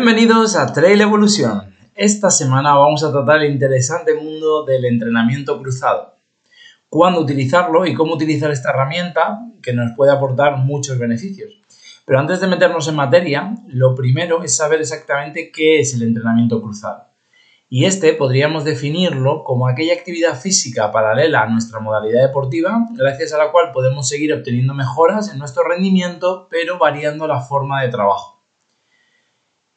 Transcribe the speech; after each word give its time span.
Bienvenidos 0.00 0.54
a 0.54 0.72
Trail 0.72 1.00
Evolución. 1.00 1.74
Esta 1.96 2.30
semana 2.30 2.72
vamos 2.76 3.02
a 3.02 3.10
tratar 3.10 3.42
el 3.42 3.50
interesante 3.50 4.14
mundo 4.14 4.64
del 4.64 4.84
entrenamiento 4.84 5.58
cruzado. 5.58 6.14
Cuándo 6.88 7.20
utilizarlo 7.20 7.84
y 7.84 7.94
cómo 7.94 8.14
utilizar 8.14 8.52
esta 8.52 8.70
herramienta 8.70 9.40
que 9.60 9.72
nos 9.72 9.96
puede 9.96 10.12
aportar 10.12 10.58
muchos 10.58 11.00
beneficios. 11.00 11.50
Pero 12.04 12.20
antes 12.20 12.40
de 12.40 12.46
meternos 12.46 12.86
en 12.86 12.94
materia, 12.94 13.56
lo 13.66 13.96
primero 13.96 14.44
es 14.44 14.54
saber 14.54 14.80
exactamente 14.80 15.50
qué 15.50 15.80
es 15.80 15.92
el 15.94 16.02
entrenamiento 16.02 16.62
cruzado. 16.62 17.06
Y 17.68 17.86
este 17.86 18.12
podríamos 18.12 18.62
definirlo 18.62 19.42
como 19.42 19.66
aquella 19.66 19.94
actividad 19.94 20.40
física 20.40 20.92
paralela 20.92 21.42
a 21.42 21.48
nuestra 21.48 21.80
modalidad 21.80 22.24
deportiva, 22.24 22.86
gracias 22.92 23.32
a 23.32 23.38
la 23.38 23.50
cual 23.50 23.72
podemos 23.72 24.08
seguir 24.08 24.32
obteniendo 24.32 24.74
mejoras 24.74 25.28
en 25.32 25.40
nuestro 25.40 25.64
rendimiento, 25.64 26.46
pero 26.48 26.78
variando 26.78 27.26
la 27.26 27.40
forma 27.40 27.82
de 27.82 27.88
trabajo. 27.88 28.37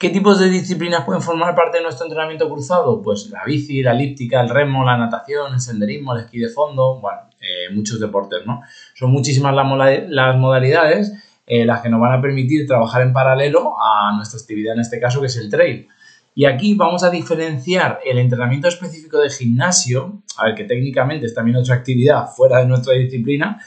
¿Qué 0.01 0.09
tipos 0.09 0.39
de 0.39 0.49
disciplinas 0.49 1.05
pueden 1.05 1.21
formar 1.21 1.53
parte 1.53 1.77
de 1.77 1.83
nuestro 1.83 2.07
entrenamiento 2.07 2.49
cruzado? 2.49 3.03
Pues 3.03 3.29
la 3.29 3.43
bici, 3.45 3.83
la 3.83 3.91
elíptica, 3.91 4.41
el 4.41 4.49
remo, 4.49 4.83
la 4.83 4.97
natación, 4.97 5.53
el 5.53 5.61
senderismo, 5.61 6.15
el 6.15 6.23
esquí 6.23 6.39
de 6.39 6.49
fondo, 6.49 6.99
bueno, 6.99 7.19
eh, 7.39 7.71
muchos 7.71 7.99
deportes, 7.99 8.39
¿no? 8.43 8.63
Son 8.95 9.11
muchísimas 9.11 9.53
las, 9.53 10.37
modalidades 10.37 11.13
eh, 11.45 11.65
las 11.65 11.81
que 11.81 11.89
nos 11.89 12.01
van 12.01 12.17
a 12.17 12.19
permitir 12.19 12.65
trabajar 12.65 13.03
en 13.03 13.13
paralelo 13.13 13.75
a 13.79 14.15
nuestra 14.15 14.39
actividad, 14.39 14.73
en 14.73 14.79
este 14.79 14.99
caso, 14.99 15.21
que 15.21 15.27
es 15.27 15.37
el 15.37 15.51
trail. 15.51 15.87
Y 16.33 16.45
aquí 16.45 16.73
vamos 16.73 17.03
a 17.03 17.11
diferenciar 17.11 17.99
el 18.03 18.17
entrenamiento 18.17 18.69
específico 18.69 19.19
de 19.19 19.29
gimnasio, 19.29 20.23
a 20.35 20.45
ver 20.45 20.55
que 20.55 20.63
técnicamente 20.63 21.27
es 21.27 21.35
también 21.35 21.57
otra 21.57 21.75
actividad 21.75 22.25
fuera 22.25 22.57
de 22.57 22.65
nuestra 22.65 22.95
disciplina, 22.95 23.61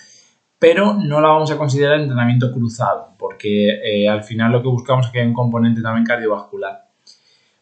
pero 0.65 0.95
no 0.95 1.21
la 1.21 1.29
vamos 1.29 1.51
a 1.51 1.59
considerar 1.59 2.01
entrenamiento 2.01 2.51
cruzado, 2.51 3.13
porque 3.19 3.69
eh, 3.85 4.09
al 4.09 4.25
final 4.25 4.51
lo 4.51 4.63
que 4.63 4.69
buscamos 4.69 5.05
es 5.05 5.13
que 5.13 5.19
haya 5.19 5.29
un 5.29 5.35
componente 5.35 5.83
también 5.83 6.07
cardiovascular. 6.07 6.87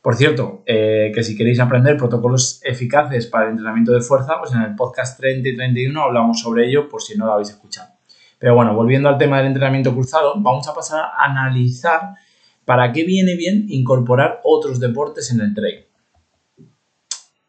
Por 0.00 0.14
cierto, 0.14 0.62
eh, 0.66 1.10
que 1.12 1.24
si 1.24 1.36
queréis 1.36 1.58
aprender 1.58 1.96
protocolos 1.96 2.60
eficaces 2.62 3.26
para 3.26 3.46
el 3.46 3.50
entrenamiento 3.50 3.90
de 3.90 4.02
fuerza, 4.02 4.38
pues 4.38 4.52
en 4.52 4.62
el 4.62 4.76
podcast 4.76 5.18
30 5.18 5.48
y 5.48 5.56
31 5.56 6.00
hablamos 6.00 6.40
sobre 6.40 6.68
ello 6.68 6.88
por 6.88 7.02
si 7.02 7.18
no 7.18 7.26
lo 7.26 7.32
habéis 7.32 7.50
escuchado. 7.50 7.88
Pero 8.38 8.54
bueno, 8.54 8.72
volviendo 8.72 9.08
al 9.08 9.18
tema 9.18 9.38
del 9.38 9.48
entrenamiento 9.48 9.92
cruzado, 9.92 10.34
vamos 10.36 10.68
a 10.68 10.74
pasar 10.74 11.00
a 11.00 11.24
analizar 11.24 12.14
para 12.64 12.92
qué 12.92 13.02
viene 13.02 13.34
bien 13.34 13.66
incorporar 13.68 14.38
otros 14.44 14.78
deportes 14.78 15.32
en 15.32 15.40
el 15.40 15.54
trail. 15.54 15.86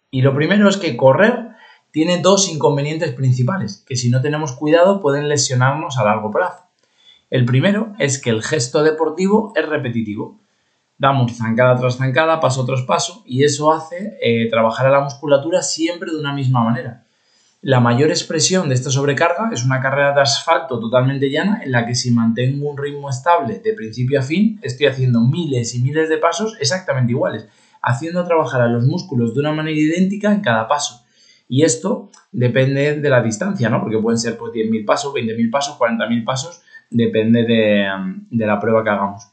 Y 0.10 0.24
lo 0.24 0.34
primero 0.34 0.68
es 0.68 0.78
que 0.78 0.98
correr 0.98 1.53
tiene 1.94 2.24
dos 2.24 2.50
inconvenientes 2.50 3.14
principales 3.14 3.84
que 3.88 3.96
si 3.96 4.10
no 4.10 4.20
tenemos 4.20 4.54
cuidado 4.54 5.00
pueden 5.00 5.30
lesionarnos 5.30 6.00
a 6.00 6.04
largo 6.04 6.32
plazo. 6.32 6.64
El 7.30 7.46
primero 7.46 7.94
es 8.00 8.20
que 8.20 8.32
el 8.32 8.42
gesto 8.42 8.82
deportivo 8.82 9.54
es 9.56 9.70
repetitivo. 9.70 10.40
Damos 10.98 11.38
zancada 11.38 11.76
tras 11.76 11.98
zancada, 11.98 12.40
paso 12.40 12.66
tras 12.66 12.82
paso, 12.82 13.22
y 13.28 13.44
eso 13.44 13.72
hace 13.72 14.18
eh, 14.24 14.50
trabajar 14.50 14.88
a 14.88 14.90
la 14.90 15.02
musculatura 15.02 15.62
siempre 15.62 16.12
de 16.12 16.18
una 16.18 16.34
misma 16.34 16.64
manera. 16.64 17.04
La 17.62 17.80
mayor 17.80 18.10
expresión 18.10 18.70
de 18.70 18.76
esta 18.76 18.90
sobrecarga 18.90 19.52
es 19.54 19.64
una 19.64 19.80
carrera 19.80 20.16
de 20.16 20.22
asfalto 20.22 20.80
totalmente 20.80 21.30
llana 21.30 21.62
en 21.64 21.72
la 21.72 21.86
que 21.86 21.94
si 21.94 22.10
mantengo 22.10 22.72
un 22.72 22.78
ritmo 22.78 23.08
estable 23.08 23.60
de 23.60 23.74
principio 23.74 24.20
a 24.20 24.24
fin, 24.24 24.60
estoy 24.64 24.88
haciendo 24.88 25.22
miles 25.22 25.76
y 25.76 25.82
miles 25.84 26.10
de 26.10 26.18
pasos 26.18 26.58
exactamente 26.60 27.12
iguales, 27.12 27.48
haciendo 27.84 28.26
trabajar 28.26 28.62
a 28.62 28.68
los 28.68 28.84
músculos 28.84 29.36
de 29.36 29.42
una 29.42 29.52
manera 29.52 29.78
idéntica 29.78 30.32
en 30.32 30.42
cada 30.42 30.68
paso. 30.68 31.03
Y 31.48 31.64
esto 31.64 32.10
depende 32.32 33.00
de 33.00 33.10
la 33.10 33.22
distancia, 33.22 33.70
¿no? 33.70 33.82
Porque 33.82 33.98
pueden 34.00 34.18
ser 34.18 34.38
pues 34.38 34.54
10.000 34.54 34.86
pasos, 34.86 35.14
20.000 35.14 35.52
pasos, 35.52 35.78
40.000 35.78 36.24
pasos, 36.24 36.62
depende 36.90 37.44
de, 37.44 38.46
la 38.46 38.60
prueba 38.60 38.84
que 38.84 38.90
hagamos. 38.90 39.30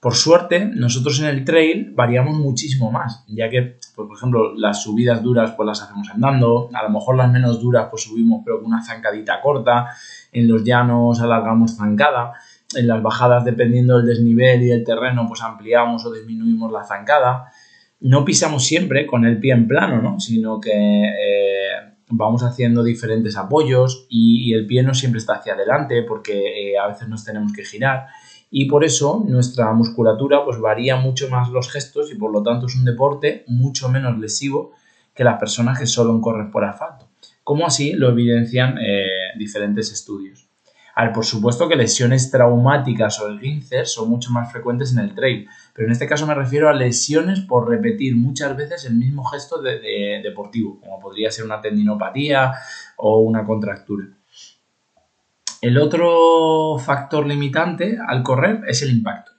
Por 0.00 0.14
suerte, 0.14 0.70
nosotros 0.74 1.20
en 1.20 1.26
el 1.26 1.44
trail 1.44 1.92
variamos 1.94 2.36
muchísimo 2.36 2.92
más, 2.92 3.24
ya 3.28 3.50
que, 3.50 3.76
pues, 3.94 4.08
por 4.08 4.16
ejemplo, 4.16 4.54
las 4.54 4.82
subidas 4.82 5.22
duras 5.22 5.52
pues 5.56 5.66
las 5.66 5.82
hacemos 5.82 6.08
andando, 6.10 6.68
a 6.72 6.82
lo 6.84 6.90
mejor 6.90 7.16
las 7.16 7.30
menos 7.32 7.60
duras 7.60 7.88
pues 7.90 8.04
subimos 8.04 8.42
pero 8.44 8.58
con 8.58 8.66
una 8.66 8.84
zancadita 8.84 9.40
corta, 9.40 9.88
en 10.32 10.48
los 10.48 10.62
llanos 10.62 11.20
alargamos 11.20 11.76
zancada, 11.76 12.34
en 12.76 12.86
las 12.86 13.02
bajadas 13.02 13.44
dependiendo 13.44 13.96
del 13.96 14.06
desnivel 14.06 14.62
y 14.62 14.66
del 14.66 14.84
terreno 14.84 15.26
pues 15.26 15.42
ampliamos 15.42 16.04
o 16.04 16.12
disminuimos 16.12 16.70
la 16.70 16.84
zancada 16.84 17.50
no 18.00 18.24
pisamos 18.24 18.64
siempre 18.64 19.06
con 19.06 19.24
el 19.24 19.38
pie 19.38 19.52
en 19.52 19.66
plano, 19.66 20.02
¿no? 20.02 20.20
sino 20.20 20.60
que 20.60 20.70
eh, 20.72 21.96
vamos 22.08 22.42
haciendo 22.42 22.82
diferentes 22.82 23.36
apoyos 23.36 24.06
y, 24.08 24.52
el 24.54 24.66
pie 24.66 24.82
no 24.82 24.94
siempre 24.94 25.18
está 25.18 25.34
hacia 25.34 25.54
adelante 25.54 26.02
porque 26.02 26.70
eh, 26.72 26.78
a 26.78 26.86
veces 26.86 27.08
nos 27.08 27.24
tenemos 27.24 27.52
que 27.52 27.64
girar 27.64 28.06
y 28.50 28.66
por 28.66 28.84
eso 28.84 29.24
nuestra 29.26 29.72
musculatura 29.72 30.44
pues 30.44 30.60
varía 30.60 30.96
mucho 30.96 31.28
más 31.28 31.50
los 31.50 31.70
gestos 31.70 32.12
y 32.12 32.14
por 32.14 32.32
lo 32.32 32.42
tanto 32.42 32.66
es 32.66 32.76
un 32.76 32.84
deporte 32.84 33.44
mucho 33.48 33.88
menos 33.88 34.18
lesivo 34.18 34.72
que 35.14 35.24
las 35.24 35.38
personas 35.38 35.78
que 35.78 35.86
solo 35.86 36.20
corren 36.20 36.50
por 36.50 36.64
asfalto, 36.64 37.08
como 37.42 37.66
así 37.66 37.92
lo 37.92 38.10
evidencian 38.10 38.78
eh, 38.78 39.32
diferentes 39.36 39.90
estudios. 39.90 40.45
A 40.98 41.12
por 41.12 41.26
supuesto 41.26 41.68
que 41.68 41.76
lesiones 41.76 42.30
traumáticas 42.30 43.20
o 43.20 43.30
esguinces 43.30 43.92
son 43.92 44.08
mucho 44.08 44.30
más 44.30 44.50
frecuentes 44.50 44.92
en 44.92 45.00
el 45.00 45.14
trail, 45.14 45.46
pero 45.74 45.86
en 45.86 45.92
este 45.92 46.06
caso 46.06 46.26
me 46.26 46.34
refiero 46.34 46.70
a 46.70 46.72
lesiones 46.72 47.40
por 47.40 47.68
repetir 47.68 48.16
muchas 48.16 48.56
veces 48.56 48.86
el 48.86 48.94
mismo 48.94 49.22
gesto 49.26 49.60
de, 49.60 50.20
deportivo, 50.22 50.80
como 50.80 50.98
podría 50.98 51.30
ser 51.30 51.44
una 51.44 51.60
tendinopatía 51.60 52.54
o 52.96 53.18
una 53.18 53.44
contractura. 53.44 54.06
El 55.60 55.76
otro 55.76 56.78
factor 56.78 57.26
limitante 57.26 57.98
al 58.08 58.22
correr 58.22 58.62
es 58.66 58.80
el 58.80 58.90
impacto. 58.90 59.32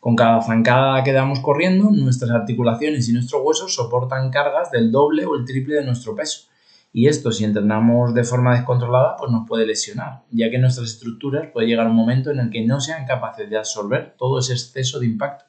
Con 0.00 0.16
cada 0.16 0.40
zancada 0.40 1.04
que 1.04 1.12
damos 1.12 1.40
corriendo, 1.40 1.90
nuestras 1.90 2.30
articulaciones 2.30 3.06
y 3.10 3.12
nuestros 3.12 3.42
huesos 3.44 3.74
soportan 3.74 4.30
cargas 4.30 4.70
del 4.70 4.90
doble 4.90 5.26
o 5.26 5.36
el 5.36 5.44
triple 5.44 5.74
de 5.74 5.84
nuestro 5.84 6.14
peso 6.14 6.48
y 6.96 7.08
esto, 7.08 7.30
si 7.30 7.44
entrenamos 7.44 8.14
de 8.14 8.24
forma 8.24 8.54
descontrolada, 8.54 9.16
pues 9.18 9.30
nos 9.30 9.46
puede 9.46 9.66
lesionar, 9.66 10.22
ya 10.30 10.50
que 10.50 10.58
nuestras 10.58 10.88
estructuras 10.88 11.48
puede 11.52 11.66
llegar 11.66 11.86
un 11.86 11.94
momento 11.94 12.30
en 12.30 12.38
el 12.38 12.48
que 12.48 12.64
no 12.64 12.80
sean 12.80 13.04
capaces 13.04 13.50
de 13.50 13.58
absorber 13.58 14.14
todo 14.16 14.38
ese 14.38 14.54
exceso 14.54 14.98
de 14.98 15.04
impacto. 15.04 15.44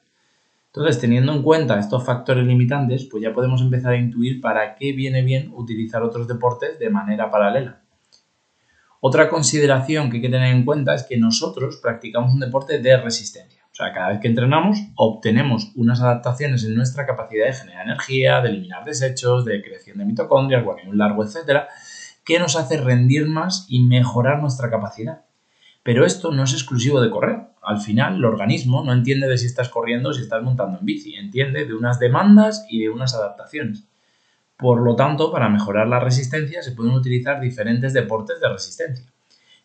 Entonces, 0.66 1.00
teniendo 1.00 1.32
en 1.32 1.42
cuenta 1.42 1.78
estos 1.78 2.04
factores 2.04 2.44
limitantes, 2.44 3.06
pues 3.10 3.22
ya 3.22 3.32
podemos 3.32 3.62
empezar 3.62 3.94
a 3.94 3.96
intuir 3.96 4.42
para 4.42 4.74
qué 4.74 4.92
viene 4.92 5.22
bien 5.22 5.50
utilizar 5.56 6.02
otros 6.02 6.28
deportes 6.28 6.78
de 6.78 6.90
manera 6.90 7.30
paralela. 7.30 7.80
Otra 9.00 9.30
consideración 9.30 10.10
que 10.10 10.16
hay 10.16 10.22
que 10.24 10.28
tener 10.28 10.54
en 10.54 10.66
cuenta 10.66 10.94
es 10.94 11.04
que 11.04 11.16
nosotros 11.16 11.78
practicamos 11.82 12.34
un 12.34 12.40
deporte 12.40 12.78
de 12.78 12.98
resistencia. 12.98 13.57
O 13.78 13.84
sea, 13.84 13.92
cada 13.92 14.08
vez 14.08 14.18
que 14.18 14.26
entrenamos 14.26 14.80
obtenemos 14.96 15.70
unas 15.76 16.00
adaptaciones 16.00 16.64
en 16.64 16.74
nuestra 16.74 17.06
capacidad 17.06 17.46
de 17.46 17.52
generar 17.52 17.86
energía, 17.86 18.40
de 18.40 18.48
eliminar 18.48 18.84
desechos, 18.84 19.44
de 19.44 19.62
creación 19.62 19.98
de 19.98 20.04
mitocondrias, 20.04 20.64
un 20.84 20.98
largo, 20.98 21.22
etcétera, 21.22 21.68
que 22.24 22.40
nos 22.40 22.56
hace 22.56 22.78
rendir 22.78 23.28
más 23.28 23.66
y 23.68 23.84
mejorar 23.84 24.40
nuestra 24.40 24.68
capacidad. 24.68 25.22
Pero 25.84 26.04
esto 26.04 26.32
no 26.32 26.42
es 26.42 26.54
exclusivo 26.54 27.00
de 27.00 27.08
correr. 27.08 27.38
Al 27.62 27.80
final, 27.80 28.16
el 28.16 28.24
organismo 28.24 28.82
no 28.82 28.92
entiende 28.92 29.28
de 29.28 29.38
si 29.38 29.46
estás 29.46 29.68
corriendo 29.68 30.08
o 30.08 30.12
si 30.12 30.22
estás 30.22 30.42
montando 30.42 30.80
en 30.80 30.84
bici, 30.84 31.14
entiende 31.14 31.64
de 31.64 31.74
unas 31.74 32.00
demandas 32.00 32.66
y 32.68 32.80
de 32.80 32.90
unas 32.90 33.14
adaptaciones. 33.14 33.84
Por 34.56 34.82
lo 34.82 34.96
tanto, 34.96 35.30
para 35.30 35.48
mejorar 35.48 35.86
la 35.86 36.00
resistencia 36.00 36.62
se 36.62 36.72
pueden 36.72 36.94
utilizar 36.94 37.40
diferentes 37.40 37.92
deportes 37.92 38.40
de 38.40 38.48
resistencia. 38.48 39.06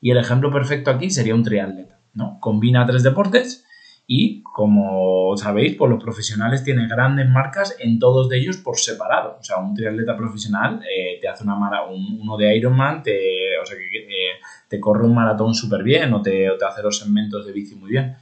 Y 0.01 0.11
el 0.11 0.19
ejemplo 0.19 0.51
perfecto 0.51 0.91
aquí 0.91 1.09
sería 1.09 1.33
un 1.33 1.43
triatleta. 1.43 1.97
¿no? 2.13 2.37
Combina 2.39 2.85
tres 2.85 3.01
deportes 3.01 3.65
y 4.05 4.43
como 4.43 5.35
sabéis, 5.37 5.75
pues 5.75 5.89
los 5.89 6.03
profesionales 6.03 6.63
tienen 6.63 6.89
grandes 6.89 7.27
marcas 7.29 7.75
en 7.79 7.99
todos 7.99 8.27
de 8.27 8.37
ellos 8.37 8.57
por 8.57 8.77
separado. 8.77 9.37
O 9.39 9.43
sea, 9.43 9.57
un 9.57 9.73
triatleta 9.73 10.17
profesional 10.17 10.81
eh, 10.83 11.19
te 11.21 11.27
hace 11.27 11.43
una 11.43 11.55
uno 11.85 12.37
de 12.37 12.55
Ironman, 12.57 13.01
te, 13.01 13.57
o 13.61 13.65
sea, 13.65 13.77
que, 13.77 13.83
eh, 13.83 14.39
te 14.67 14.79
corre 14.79 15.05
un 15.05 15.15
maratón 15.15 15.53
súper 15.53 15.83
bien 15.83 16.13
o 16.13 16.21
te, 16.21 16.49
te, 16.59 16.65
hace 16.65 16.83
los 16.83 16.99
segmentos 16.99 17.45
de 17.45 17.53
bici 17.53 17.75
muy 17.75 17.91
bien. 17.91 18.17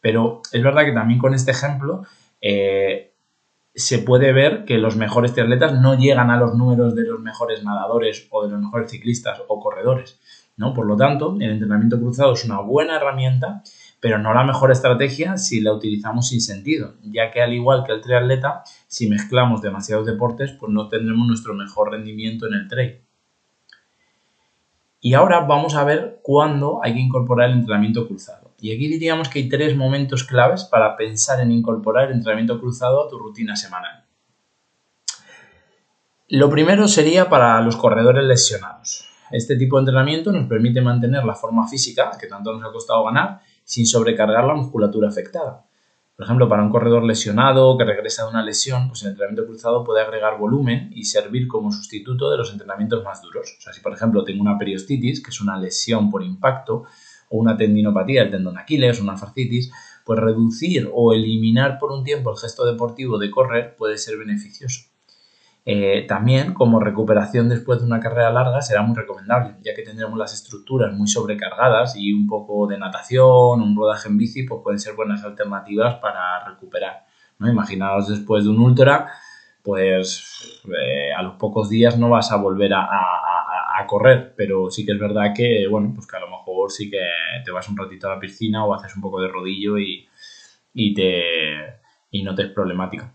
Pero 0.00 0.42
es 0.52 0.62
verdad 0.62 0.84
que 0.84 0.92
también 0.92 1.18
con 1.18 1.32
este 1.32 1.52
ejemplo 1.52 2.02
eh, 2.40 3.14
se 3.74 4.00
puede 4.00 4.32
ver 4.32 4.64
que 4.64 4.76
los 4.76 4.96
mejores 4.96 5.32
triatletas 5.32 5.80
no 5.80 5.96
llegan 5.96 6.30
a 6.30 6.36
los 6.36 6.54
números 6.54 6.94
de 6.94 7.04
los 7.04 7.20
mejores 7.20 7.64
nadadores 7.64 8.26
o 8.30 8.44
de 8.44 8.50
los 8.50 8.60
mejores 8.60 8.90
ciclistas 8.90 9.40
o 9.48 9.60
corredores. 9.60 10.20
¿no? 10.56 10.74
Por 10.74 10.86
lo 10.86 10.96
tanto, 10.96 11.36
el 11.40 11.50
entrenamiento 11.50 11.98
cruzado 11.98 12.34
es 12.34 12.44
una 12.44 12.60
buena 12.60 12.96
herramienta 12.96 13.62
pero 14.02 14.18
no 14.18 14.34
la 14.34 14.42
mejor 14.42 14.72
estrategia 14.72 15.36
si 15.36 15.60
la 15.60 15.72
utilizamos 15.72 16.26
sin 16.26 16.40
sentido, 16.40 16.94
ya 17.04 17.30
que 17.30 17.40
al 17.40 17.52
igual 17.52 17.84
que 17.86 17.92
el 17.92 18.00
triatleta, 18.00 18.64
si 18.88 19.08
mezclamos 19.08 19.62
demasiados 19.62 20.06
deportes, 20.06 20.50
pues 20.58 20.72
no 20.72 20.88
tendremos 20.88 21.24
nuestro 21.28 21.54
mejor 21.54 21.92
rendimiento 21.92 22.48
en 22.48 22.54
el 22.54 22.68
trail. 22.68 23.00
Y 25.00 25.14
ahora 25.14 25.38
vamos 25.42 25.76
a 25.76 25.84
ver 25.84 26.18
cuándo 26.20 26.80
hay 26.82 26.94
que 26.94 26.98
incorporar 26.98 27.50
el 27.50 27.58
entrenamiento 27.58 28.08
cruzado. 28.08 28.50
Y 28.60 28.74
aquí 28.74 28.88
diríamos 28.88 29.28
que 29.28 29.38
hay 29.38 29.48
tres 29.48 29.76
momentos 29.76 30.24
claves 30.24 30.64
para 30.64 30.96
pensar 30.96 31.38
en 31.38 31.52
incorporar 31.52 32.08
el 32.08 32.16
entrenamiento 32.16 32.58
cruzado 32.58 33.06
a 33.06 33.08
tu 33.08 33.20
rutina 33.20 33.54
semanal. 33.54 34.04
Lo 36.26 36.50
primero 36.50 36.88
sería 36.88 37.28
para 37.28 37.60
los 37.60 37.76
corredores 37.76 38.24
lesionados. 38.24 39.04
Este 39.30 39.54
tipo 39.54 39.76
de 39.76 39.82
entrenamiento 39.82 40.32
nos 40.32 40.48
permite 40.48 40.80
mantener 40.80 41.24
la 41.24 41.34
forma 41.34 41.68
física 41.68 42.10
que 42.20 42.26
tanto 42.26 42.52
nos 42.52 42.68
ha 42.68 42.72
costado 42.72 43.04
ganar 43.04 43.42
sin 43.64 43.86
sobrecargar 43.86 44.44
la 44.44 44.54
musculatura 44.54 45.08
afectada. 45.08 45.66
Por 46.16 46.26
ejemplo, 46.26 46.48
para 46.48 46.62
un 46.62 46.70
corredor 46.70 47.04
lesionado 47.04 47.76
que 47.76 47.84
regresa 47.84 48.24
de 48.24 48.30
una 48.30 48.44
lesión, 48.44 48.88
pues 48.88 49.02
el 49.02 49.08
entrenamiento 49.08 49.46
cruzado 49.46 49.82
puede 49.82 50.02
agregar 50.02 50.38
volumen 50.38 50.90
y 50.94 51.04
servir 51.04 51.48
como 51.48 51.72
sustituto 51.72 52.30
de 52.30 52.36
los 52.36 52.52
entrenamientos 52.52 53.02
más 53.02 53.22
duros. 53.22 53.56
O 53.58 53.60
sea, 53.60 53.72
si 53.72 53.80
por 53.80 53.92
ejemplo 53.92 54.22
tengo 54.22 54.42
una 54.42 54.58
periostitis, 54.58 55.22
que 55.22 55.30
es 55.30 55.40
una 55.40 55.58
lesión 55.58 56.10
por 56.10 56.22
impacto, 56.22 56.84
o 57.28 57.38
una 57.38 57.56
tendinopatía 57.56 58.22
del 58.22 58.30
tendón 58.30 58.58
Aquiles, 58.58 59.00
una 59.00 59.16
fascitis, 59.16 59.72
pues 60.04 60.20
reducir 60.20 60.88
o 60.92 61.12
eliminar 61.14 61.78
por 61.78 61.90
un 61.90 62.04
tiempo 62.04 62.30
el 62.30 62.36
gesto 62.36 62.66
deportivo 62.66 63.18
de 63.18 63.30
correr 63.30 63.74
puede 63.76 63.98
ser 63.98 64.18
beneficioso. 64.18 64.91
Eh, 65.64 66.06
también 66.08 66.54
como 66.54 66.80
recuperación 66.80 67.48
después 67.48 67.78
de 67.78 67.86
una 67.86 68.00
carrera 68.00 68.32
larga 68.32 68.60
será 68.62 68.82
muy 68.82 68.96
recomendable, 68.96 69.54
ya 69.62 69.74
que 69.74 69.82
tendremos 69.82 70.18
las 70.18 70.34
estructuras 70.34 70.92
muy 70.92 71.06
sobrecargadas 71.06 71.94
y 71.96 72.12
un 72.12 72.26
poco 72.26 72.66
de 72.66 72.78
natación, 72.78 73.62
un 73.62 73.76
rodaje 73.76 74.08
en 74.08 74.18
bici, 74.18 74.42
pues 74.42 74.60
pueden 74.62 74.80
ser 74.80 74.94
buenas 74.94 75.22
alternativas 75.24 75.96
para 75.96 76.44
recuperar. 76.44 77.04
¿no? 77.38 77.48
Imaginaos 77.48 78.08
después 78.08 78.44
de 78.44 78.50
un 78.50 78.58
ultra, 78.58 79.12
pues 79.62 80.60
eh, 80.66 81.12
a 81.16 81.22
los 81.22 81.34
pocos 81.34 81.68
días 81.70 81.96
no 81.96 82.10
vas 82.10 82.32
a 82.32 82.36
volver 82.36 82.72
a, 82.74 82.88
correr, 83.86 84.32
pero 84.36 84.70
sí 84.70 84.86
que 84.86 84.92
es 84.92 84.98
verdad 84.98 85.32
que, 85.36 85.66
bueno, 85.68 85.92
pues 85.92 86.06
que 86.06 86.16
a 86.16 86.20
lo 86.20 86.30
mejor 86.30 86.70
sí 86.70 86.88
que 86.88 87.00
te 87.44 87.50
vas 87.50 87.68
un 87.68 87.76
ratito 87.76 88.06
a 88.06 88.14
la 88.14 88.20
piscina 88.20 88.64
o 88.64 88.72
haces 88.72 88.94
un 88.94 89.02
poco 89.02 89.20
de 89.20 89.28
rodillo 89.28 89.76
y, 89.76 90.08
y, 90.72 90.94
te, 90.94 91.80
y 92.12 92.22
no 92.22 92.34
te 92.34 92.44
es 92.44 92.50
problemático. 92.50 93.10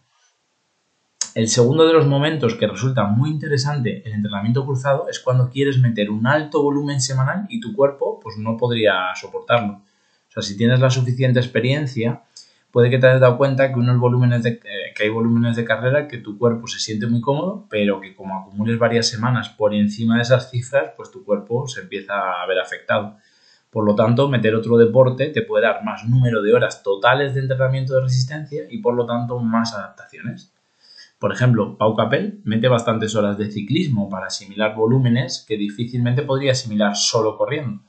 El 1.37 1.49
segundo 1.49 1.85
de 1.85 1.93
los 1.93 2.07
momentos 2.07 2.55
que 2.55 2.65
resulta 2.65 3.03
muy 3.03 3.29
interesante 3.29 4.01
el 4.03 4.13
entrenamiento 4.13 4.65
cruzado 4.65 5.07
es 5.07 5.19
cuando 5.19 5.51
quieres 5.51 5.77
meter 5.77 6.09
un 6.09 6.25
alto 6.25 6.63
volumen 6.63 6.99
semanal 6.99 7.45
y 7.47 7.59
tu 7.59 7.75
cuerpo 7.75 8.19
pues 8.19 8.37
no 8.39 8.57
podría 8.57 9.13
soportarlo. 9.13 9.73
O 9.73 10.31
sea, 10.31 10.41
si 10.41 10.57
tienes 10.57 10.79
la 10.79 10.89
suficiente 10.89 11.39
experiencia, 11.39 12.23
puede 12.71 12.89
que 12.89 12.97
te 12.97 13.05
hayas 13.05 13.21
dado 13.21 13.37
cuenta 13.37 13.71
que 13.71 13.77
unos 13.77 13.99
volúmenes 13.99 14.41
de, 14.41 14.49
eh, 14.49 14.93
que 14.95 15.03
hay 15.03 15.09
volúmenes 15.09 15.55
de 15.55 15.63
carrera 15.63 16.07
que 16.07 16.17
tu 16.17 16.39
cuerpo 16.39 16.65
se 16.65 16.79
siente 16.79 17.05
muy 17.05 17.21
cómodo, 17.21 17.67
pero 17.69 18.01
que 18.01 18.15
como 18.15 18.35
acumules 18.35 18.79
varias 18.79 19.07
semanas 19.07 19.49
por 19.49 19.75
encima 19.75 20.15
de 20.15 20.23
esas 20.23 20.49
cifras, 20.49 20.93
pues 20.97 21.11
tu 21.11 21.23
cuerpo 21.23 21.67
se 21.67 21.81
empieza 21.81 22.15
a 22.41 22.47
ver 22.47 22.57
afectado. 22.57 23.15
Por 23.69 23.85
lo 23.85 23.93
tanto, 23.93 24.27
meter 24.27 24.55
otro 24.55 24.75
deporte 24.75 25.27
te 25.27 25.43
puede 25.43 25.65
dar 25.65 25.83
más 25.83 26.03
número 26.03 26.41
de 26.41 26.55
horas 26.55 26.81
totales 26.81 27.35
de 27.35 27.41
entrenamiento 27.41 27.93
de 27.93 28.01
resistencia 28.01 28.63
y 28.71 28.79
por 28.79 28.95
lo 28.95 29.05
tanto 29.05 29.37
más 29.37 29.75
adaptaciones. 29.75 30.56
Por 31.19 31.33
ejemplo, 31.33 31.77
Pau 31.77 31.95
Capel 31.95 32.41
mete 32.43 32.67
bastantes 32.67 33.15
horas 33.15 33.37
de 33.37 33.51
ciclismo 33.51 34.09
para 34.09 34.27
asimilar 34.27 34.75
volúmenes 34.75 35.43
que 35.47 35.57
difícilmente 35.57 36.21
podría 36.21 36.51
asimilar 36.51 36.95
solo 36.95 37.37
corriendo. 37.37 37.81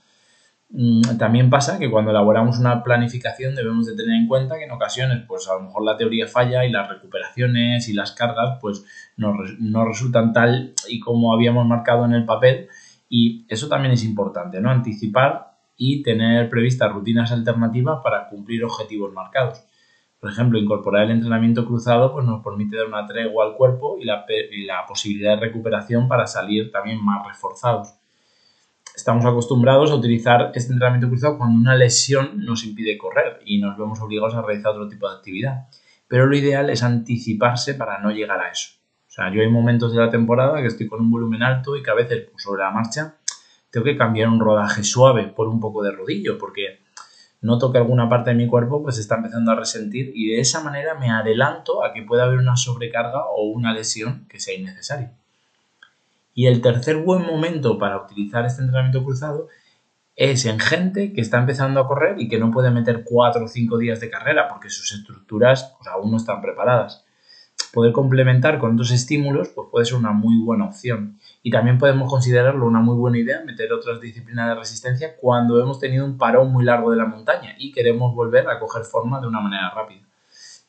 Mm, 0.71 1.17
también 1.19 1.49
pasa 1.49 1.79
que 1.79 1.91
cuando 1.91 2.11
elaboramos 2.11 2.59
una 2.59 2.83
planificación 2.83 3.55
debemos 3.55 3.87
de 3.87 3.97
tener 3.97 4.15
en 4.17 4.27
cuenta 4.27 4.59
que 4.59 4.65
en 4.65 4.71
ocasiones 4.71 5.25
pues 5.27 5.49
a 5.49 5.55
lo 5.55 5.61
mejor 5.61 5.83
la 5.83 5.97
teoría 5.97 6.27
falla 6.27 6.65
y 6.67 6.71
las 6.71 6.89
recuperaciones 6.89 7.89
y 7.89 7.95
las 7.95 8.13
cargas 8.13 8.59
pues 8.61 8.85
no, 9.17 9.35
no 9.61 9.85
resultan 9.87 10.35
tal 10.35 10.75
y 10.89 11.01
como 11.01 11.33
habíamos 11.33 11.67
marcado 11.67 12.05
en 12.05 12.13
el 12.13 12.27
papel 12.27 12.69
y 13.09 13.47
eso 13.49 13.69
también 13.69 13.93
es 13.93 14.05
importante, 14.05 14.61
¿no? 14.61 14.71
Anticipar 14.71 15.53
y 15.77 16.03
tener 16.03 16.51
previstas 16.51 16.93
rutinas 16.93 17.33
alternativas 17.33 18.01
para 18.03 18.29
cumplir 18.29 18.65
objetivos 18.65 19.13
marcados. 19.13 19.65
Por 20.21 20.31
ejemplo, 20.31 20.59
incorporar 20.59 21.05
el 21.05 21.13
entrenamiento 21.13 21.65
cruzado 21.65 22.13
pues 22.13 22.27
nos 22.27 22.43
permite 22.43 22.77
dar 22.77 22.87
una 22.87 23.07
tregua 23.07 23.47
al 23.47 23.55
cuerpo 23.55 23.99
y 24.01 24.05
la, 24.05 24.27
posibilidad 24.87 25.37
de 25.37 25.41
recuperación 25.47 26.09
para 26.09 26.27
salir 26.27 26.73
también 26.73 27.05
más 27.05 27.25
reforzados. 27.27 27.95
Estamos 28.97 29.25
acostumbrados 29.25 29.93
a 29.93 29.95
utilizar 29.95 30.51
este 30.55 30.73
entrenamiento 30.73 31.09
cruzado 31.09 31.39
cuando 31.39 31.57
una 31.57 31.77
lesión 31.77 32.45
nos 32.45 32.65
impide 32.65 32.99
correr 32.99 33.41
y 33.45 33.59
nos 33.59 33.79
vemos 33.79 34.01
obligados 34.01 34.35
a 34.35 34.43
realizar 34.43 34.73
otro 34.73 34.89
tipo 34.89 35.09
de 35.09 35.17
actividad. 35.17 35.69
Pero 36.09 36.27
lo 36.27 36.37
ideal 36.37 36.69
es 36.71 36.83
anticiparse 36.83 37.75
para 37.75 38.01
no 38.01 38.11
llegar 38.11 38.41
a 38.41 38.51
eso. 38.51 38.73
O 39.07 39.11
sea, 39.11 39.33
yo 39.33 39.41
hay 39.41 39.49
momentos 39.49 39.93
de 39.93 40.01
la 40.01 40.11
temporada 40.11 40.61
que 40.61 40.67
estoy 40.67 40.89
con 40.89 41.01
un 41.01 41.13
volumen 41.13 41.45
alto 41.45 41.77
y 41.77 41.83
que 41.83 41.91
a 41.91 41.95
veces 41.95 42.27
pues, 42.31 42.43
sobre 42.43 42.63
la 42.63 42.71
marcha 42.73 43.15
tengo 43.71 43.85
que 43.85 43.97
cambiar 43.97 44.29
un 44.29 44.41
rodaje 44.41 44.83
suave 44.83 45.29
por 45.29 45.47
un 45.47 45.61
poco 45.61 45.83
de 45.83 45.93
rodillo 45.93 46.39
porque 46.39 46.81
noto 47.41 47.71
que 47.73 47.79
alguna 47.79 48.09
parte 48.09 48.31
de 48.31 48.37
mi 48.37 48.47
cuerpo 48.47 48.83
pues 48.83 48.99
está 48.99 49.17
empezando 49.17 49.53
a 49.53 49.55
resentir 49.55 50.13
y 50.15 50.29
de 50.29 50.41
esa 50.41 50.63
manera 50.63 50.95
me 50.95 51.11
adelanto 51.11 51.85
a 51.85 51.93
que 51.93 52.03
pueda 52.03 52.25
haber 52.25 52.39
una 52.39 52.57
sobrecarga 52.57 53.27
o 53.27 53.45
una 53.45 53.73
lesión 53.73 54.27
que 54.29 54.41
sea 54.41 54.55
innecesaria. 54.55 55.13
Y 56.35 56.47
el 56.47 56.61
tercer 56.61 56.97
buen 56.99 57.27
momento 57.27 57.79
para 57.79 58.01
utilizar 58.01 58.45
este 58.45 58.63
entrenamiento 58.63 59.05
cruzado 59.05 59.49
es 60.15 60.47
en 60.47 60.59
gente 60.59 61.13
que 61.13 61.21
está 61.21 61.39
empezando 61.39 61.81
a 61.81 61.87
correr 61.87 62.21
y 62.21 62.29
que 62.29 62.39
no 62.39 62.51
puede 62.51 62.73
meter 62.73 63.05
4 63.05 63.45
o 63.45 63.49
5 63.49 63.79
días 63.79 64.01
de 64.01 64.11
carrera 64.11 64.49
porque 64.49 64.69
sus 64.69 64.93
estructuras 64.93 65.75
aún 65.93 66.11
no 66.11 66.17
están 66.17 66.43
preparadas. 66.43 67.05
Poder 67.73 67.93
complementar 67.93 68.59
con 68.59 68.73
otros 68.73 68.91
estímulos 68.91 69.49
pues, 69.51 69.69
puede 69.71 69.87
ser 69.87 69.97
una 69.97 70.13
muy 70.13 70.39
buena 70.39 70.65
opción. 70.65 71.19
Y 71.43 71.51
también 71.51 71.79
podemos 71.79 72.11
considerarlo 72.11 72.67
una 72.67 72.81
muy 72.81 72.97
buena 72.97 73.19
idea 73.19 73.43
meter 73.45 73.73
otras 73.73 74.01
disciplinas 74.01 74.49
de 74.49 74.55
resistencia 74.55 75.17
cuando 75.17 75.61
hemos 75.61 75.79
tenido 75.79 76.05
un 76.05 76.19
parón 76.19 76.53
muy 76.53 76.65
largo 76.65 76.91
de 76.91 76.97
la 76.97 77.07
montaña 77.07 77.55
y 77.59 77.73
queremos 77.73 78.15
volver 78.15 78.49
a 78.49 78.59
coger 78.59 78.83
forma 78.85 79.21
de 79.21 79.29
una 79.29 79.41
manera 79.41 79.71
rápida. 79.75 80.03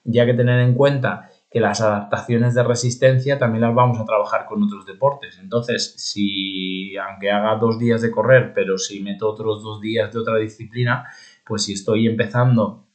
Ya 0.03 0.25
que 0.25 0.33
tener 0.33 0.59
en 0.61 0.75
cuenta 0.75 1.29
que 1.49 1.59
las 1.59 1.81
adaptaciones 1.81 2.53
de 2.53 2.63
resistencia 2.63 3.39
también 3.39 3.61
las 3.61 3.73
vamos 3.73 3.99
a 3.99 4.05
trabajar 4.05 4.45
con 4.45 4.61
otros 4.61 4.85
deportes. 4.85 5.39
Entonces, 5.39 5.95
si 5.97 6.95
aunque 6.97 7.31
haga 7.31 7.55
dos 7.55 7.79
días 7.79 8.01
de 8.01 8.11
correr, 8.11 8.53
pero 8.53 8.77
si 8.77 9.01
meto 9.01 9.27
otros 9.27 9.63
dos 9.63 9.81
días 9.81 10.13
de 10.13 10.19
otra 10.19 10.37
disciplina, 10.37 11.05
pues 11.43 11.63
si 11.63 11.73
estoy 11.73 12.07
empezando 12.07 12.85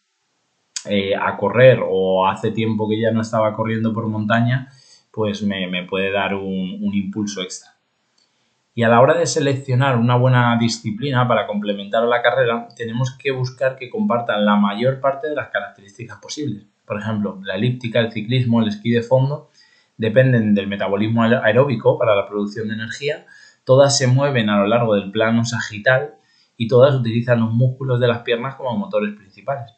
eh, 0.87 1.17
a 1.17 1.37
correr 1.37 1.81
o 1.85 2.29
hace 2.29 2.53
tiempo 2.53 2.89
que 2.89 3.01
ya 3.01 3.11
no 3.11 3.23
estaba 3.23 3.55
corriendo 3.55 3.93
por 3.93 4.07
montaña, 4.07 4.71
pues 5.15 5.43
me, 5.43 5.85
puede 5.85 6.11
dar 6.11 6.35
un, 6.35 6.91
impulso 6.93 7.41
extra. 7.41 7.71
Y 8.75 8.83
a 8.83 8.89
la 8.89 9.01
hora 9.01 9.17
de 9.17 9.27
seleccionar 9.27 9.97
una 9.97 10.17
buena 10.17 10.59
disciplina 10.59 11.29
para 11.29 11.47
complementar 11.47 12.03
a 12.03 12.07
la 12.07 12.21
carrera, 12.21 12.69
tenemos 12.77 13.17
que 13.17 13.31
buscar 13.31 13.77
que 13.77 13.89
compartan 13.89 14.45
la 14.45 14.57
mayor 14.57 15.01
parte 15.01 15.29
de 15.29 15.37
las 15.37 15.51
características 15.51 16.19
posibles. 16.19 16.67
Por 16.85 17.01
ejemplo, 17.01 17.39
la 17.45 17.55
elíptica, 17.55 18.01
el 18.01 18.11
ciclismo, 18.11 18.61
el 18.61 18.69
esquí 18.69 18.91
de 18.91 19.03
fondo 19.03 19.51
dependen 19.97 20.55
del 20.55 20.67
metabolismo 20.67 21.23
aeróbico 21.23 21.97
para 21.97 22.17
la 22.17 22.27
producción 22.27 22.67
de 22.67 22.75
energía, 22.75 23.27
todas 23.63 23.97
se 23.97 24.09
mueven 24.09 24.51
a 24.51 24.59
lo 24.59 24.67
largo 24.67 24.97
del 24.97 25.13
plano 25.13 25.45
sagital 25.45 26.17
y 26.57 26.67
todas 26.67 26.97
utilizan 26.97 27.41
los 27.41 27.53
músculos 27.53 28.01
de 28.01 28.09
las 28.09 28.23
piernas 28.23 28.57
como 28.57 28.77
motores 28.77 29.15
principales. 29.15 29.73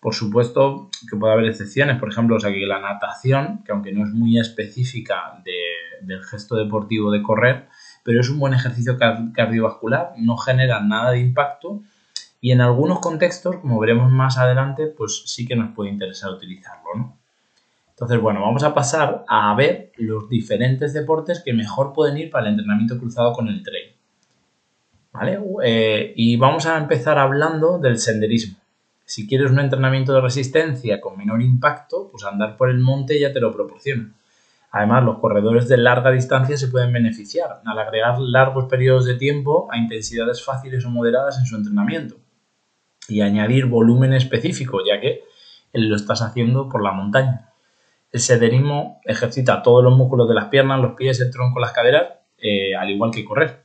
Por 0.00 0.14
supuesto 0.14 0.88
que 1.08 1.16
puede 1.16 1.34
haber 1.34 1.46
excepciones, 1.46 1.98
por 1.98 2.10
ejemplo, 2.10 2.36
o 2.36 2.40
sea, 2.40 2.50
que 2.50 2.66
la 2.66 2.80
natación, 2.80 3.62
que 3.64 3.72
aunque 3.72 3.92
no 3.92 4.04
es 4.04 4.12
muy 4.12 4.38
específica 4.38 5.42
del 6.02 6.24
gesto 6.24 6.56
deportivo 6.56 7.10
de 7.10 7.22
correr, 7.22 7.68
pero 8.02 8.20
es 8.20 8.30
un 8.30 8.38
buen 8.38 8.54
ejercicio 8.54 8.96
cardiovascular, 8.98 10.14
no 10.16 10.38
genera 10.38 10.80
nada 10.80 11.10
de 11.10 11.20
impacto 11.20 11.82
y 12.40 12.52
en 12.52 12.62
algunos 12.62 13.00
contextos, 13.00 13.56
como 13.56 13.78
veremos 13.78 14.10
más 14.10 14.38
adelante, 14.38 14.86
pues 14.86 15.22
sí 15.26 15.46
que 15.46 15.56
nos 15.56 15.74
puede 15.74 15.90
interesar 15.90 16.30
utilizarlo, 16.30 16.94
¿no? 16.96 17.16
Entonces, 17.90 18.18
bueno, 18.18 18.40
vamos 18.40 18.62
a 18.62 18.72
pasar 18.72 19.26
a 19.28 19.54
ver 19.54 19.92
los 19.98 20.26
diferentes 20.30 20.94
deportes 20.94 21.42
que 21.44 21.52
mejor 21.52 21.92
pueden 21.92 22.16
ir 22.16 22.30
para 22.30 22.46
el 22.46 22.52
entrenamiento 22.52 22.98
cruzado 22.98 23.34
con 23.34 23.48
el 23.48 23.62
trail. 23.62 23.94
¿Vale? 25.12 25.38
Eh, 25.64 26.14
y 26.16 26.36
vamos 26.36 26.64
a 26.64 26.78
empezar 26.78 27.18
hablando 27.18 27.78
del 27.78 27.98
senderismo. 27.98 28.56
Si 29.10 29.26
quieres 29.26 29.50
un 29.50 29.58
entrenamiento 29.58 30.12
de 30.12 30.20
resistencia 30.20 31.00
con 31.00 31.18
menor 31.18 31.42
impacto, 31.42 32.10
pues 32.12 32.22
andar 32.22 32.56
por 32.56 32.70
el 32.70 32.78
monte 32.78 33.18
ya 33.18 33.32
te 33.32 33.40
lo 33.40 33.52
proporciona. 33.52 34.14
Además, 34.70 35.02
los 35.02 35.18
corredores 35.18 35.66
de 35.66 35.78
larga 35.78 36.12
distancia 36.12 36.56
se 36.56 36.68
pueden 36.68 36.92
beneficiar 36.92 37.60
al 37.64 37.76
agregar 37.76 38.20
largos 38.20 38.66
periodos 38.66 39.06
de 39.06 39.16
tiempo 39.16 39.66
a 39.72 39.78
intensidades 39.78 40.44
fáciles 40.44 40.84
o 40.84 40.90
moderadas 40.90 41.40
en 41.40 41.46
su 41.46 41.56
entrenamiento 41.56 42.18
y 43.08 43.22
añadir 43.22 43.66
volumen 43.66 44.12
específico, 44.12 44.78
ya 44.86 45.00
que 45.00 45.24
lo 45.72 45.96
estás 45.96 46.22
haciendo 46.22 46.68
por 46.68 46.80
la 46.80 46.92
montaña. 46.92 47.48
El 48.12 48.20
sederismo 48.20 49.00
ejercita 49.04 49.64
todos 49.64 49.82
los 49.82 49.96
músculos 49.96 50.28
de 50.28 50.36
las 50.36 50.44
piernas, 50.50 50.80
los 50.80 50.94
pies, 50.94 51.20
el 51.20 51.32
tronco, 51.32 51.58
las 51.58 51.72
caderas, 51.72 52.12
eh, 52.38 52.76
al 52.76 52.88
igual 52.88 53.10
que 53.10 53.24
correr. 53.24 53.64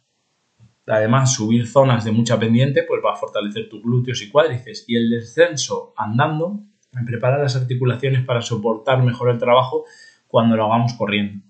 Además, 0.88 1.34
subir 1.34 1.68
zonas 1.68 2.06
de 2.06 2.12
mucha 2.12 2.40
pendiente 2.40 2.84
pues 2.84 3.02
va 3.04 3.14
a 3.14 3.16
fortalecer 3.16 3.70
tus 3.70 3.82
glúteos 3.82 4.22
y 4.22 4.30
cuádriceps 4.30 4.86
y 4.88 4.96
el 4.96 5.10
descenso 5.10 5.94
andando 5.98 6.60
prepara 7.06 7.38
las 7.38 7.56
articulaciones 7.56 8.24
para 8.24 8.42
soportar 8.42 9.04
mejor 9.04 9.30
el 9.30 9.40
trabajo 9.40 9.86
cuando 10.28 10.56
lo 10.56 10.66
hagamos 10.66 10.94
corriendo. 10.94 11.44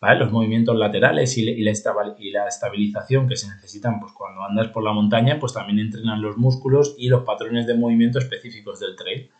Los 0.00 0.32
movimientos 0.32 0.76
laterales 0.76 1.36
y, 1.36 1.62
la, 1.62 1.70
estabilización 2.48 3.28
que 3.28 3.36
se 3.36 3.48
necesitan 3.48 4.00
pues, 4.00 4.12
cuando 4.12 4.42
andas 4.42 4.68
por 4.68 4.82
la 4.82 4.92
montaña 4.92 5.38
pues 5.38 5.52
también 5.52 5.78
entrenan 5.78 6.22
los 6.22 6.38
músculos 6.38 6.94
y 6.98 7.08
los 7.08 7.24
patrones 7.24 7.66
de 7.66 7.74
movimiento 7.74 8.18
específicos 8.18 8.80
del 8.80 8.96
trail. 8.96 9.30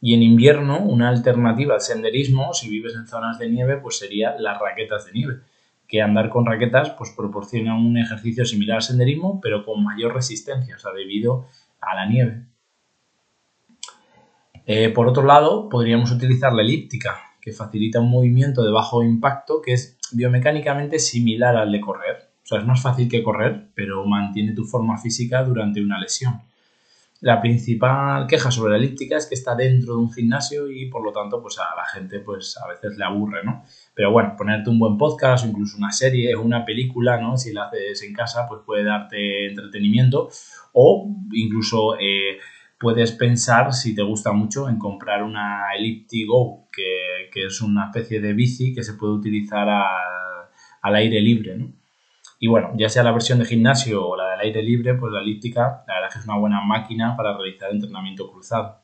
Y 0.00 0.14
en 0.14 0.22
invierno, 0.22 0.78
una 0.78 1.08
alternativa 1.08 1.74
al 1.74 1.80
senderismo, 1.80 2.54
si 2.54 2.68
vives 2.68 2.94
en 2.94 3.08
zonas 3.08 3.38
de 3.40 3.48
nieve, 3.48 3.78
pues 3.78 3.98
sería 3.98 4.36
las 4.38 4.60
raquetas 4.60 5.06
de 5.06 5.12
nieve 5.12 5.40
que 5.88 6.02
andar 6.02 6.28
con 6.28 6.44
raquetas 6.44 6.90
pues 6.90 7.10
proporciona 7.10 7.74
un 7.74 7.96
ejercicio 7.96 8.44
similar 8.44 8.76
al 8.76 8.82
senderismo, 8.82 9.40
pero 9.40 9.64
con 9.64 9.82
mayor 9.82 10.14
resistencia, 10.14 10.76
o 10.76 10.78
sea, 10.78 10.92
debido 10.92 11.46
a 11.80 11.94
la 11.94 12.06
nieve. 12.06 12.44
Eh, 14.66 14.90
por 14.90 15.08
otro 15.08 15.24
lado, 15.24 15.70
podríamos 15.70 16.12
utilizar 16.12 16.52
la 16.52 16.60
elíptica, 16.60 17.16
que 17.40 17.52
facilita 17.52 18.00
un 18.00 18.10
movimiento 18.10 18.62
de 18.62 18.70
bajo 18.70 19.02
impacto 19.02 19.62
que 19.62 19.72
es 19.72 19.98
biomecánicamente 20.12 20.98
similar 20.98 21.56
al 21.56 21.72
de 21.72 21.80
correr. 21.80 22.28
O 22.44 22.46
sea, 22.46 22.58
es 22.58 22.66
más 22.66 22.82
fácil 22.82 23.08
que 23.08 23.22
correr, 23.22 23.68
pero 23.74 24.04
mantiene 24.04 24.52
tu 24.52 24.64
forma 24.64 24.98
física 24.98 25.42
durante 25.42 25.82
una 25.82 25.98
lesión. 25.98 26.42
La 27.20 27.40
principal 27.40 28.28
queja 28.28 28.52
sobre 28.52 28.72
la 28.72 28.78
elíptica 28.78 29.16
es 29.16 29.26
que 29.26 29.34
está 29.34 29.56
dentro 29.56 29.94
de 29.94 30.00
un 30.02 30.12
gimnasio 30.12 30.70
y 30.70 30.86
por 30.86 31.04
lo 31.04 31.10
tanto 31.10 31.42
pues 31.42 31.58
a 31.58 31.74
la 31.74 31.84
gente 31.84 32.20
pues 32.20 32.56
a 32.56 32.68
veces 32.68 32.96
le 32.96 33.04
aburre, 33.04 33.44
¿no? 33.44 33.64
Pero 33.92 34.12
bueno, 34.12 34.34
ponerte 34.38 34.70
un 34.70 34.78
buen 34.78 34.96
podcast 34.96 35.44
o 35.44 35.48
incluso 35.48 35.78
una 35.78 35.90
serie 35.90 36.36
o 36.36 36.42
una 36.42 36.64
película, 36.64 37.20
¿no? 37.20 37.36
Si 37.36 37.52
la 37.52 37.64
haces 37.64 38.04
en 38.04 38.14
casa 38.14 38.46
pues 38.48 38.60
puede 38.64 38.84
darte 38.84 39.48
entretenimiento 39.48 40.28
o 40.72 41.08
incluso 41.32 41.98
eh, 41.98 42.38
puedes 42.78 43.10
pensar 43.10 43.72
si 43.74 43.96
te 43.96 44.02
gusta 44.02 44.30
mucho 44.30 44.68
en 44.68 44.78
comprar 44.78 45.24
una 45.24 45.74
Elliptigo 45.76 46.68
que, 46.70 47.30
que 47.32 47.46
es 47.46 47.60
una 47.60 47.86
especie 47.86 48.20
de 48.20 48.32
bici 48.32 48.72
que 48.72 48.84
se 48.84 48.94
puede 48.94 49.14
utilizar 49.14 49.68
al 49.68 50.94
aire 50.94 51.20
libre, 51.20 51.56
¿no? 51.56 51.72
Y 52.38 52.46
bueno, 52.46 52.72
ya 52.76 52.88
sea 52.88 53.02
la 53.02 53.12
versión 53.12 53.40
de 53.40 53.44
gimnasio 53.44 54.06
o 54.06 54.16
la 54.16 54.30
del 54.30 54.40
aire 54.40 54.62
libre, 54.62 54.94
pues 54.94 55.12
la 55.12 55.20
elíptica, 55.20 55.82
la 55.88 55.94
verdad 55.94 56.08
es 56.08 56.14
que 56.14 56.20
es 56.20 56.26
una 56.26 56.38
buena 56.38 56.60
máquina 56.60 57.16
para 57.16 57.36
realizar 57.36 57.70
entrenamiento 57.70 58.30
cruzado. 58.30 58.78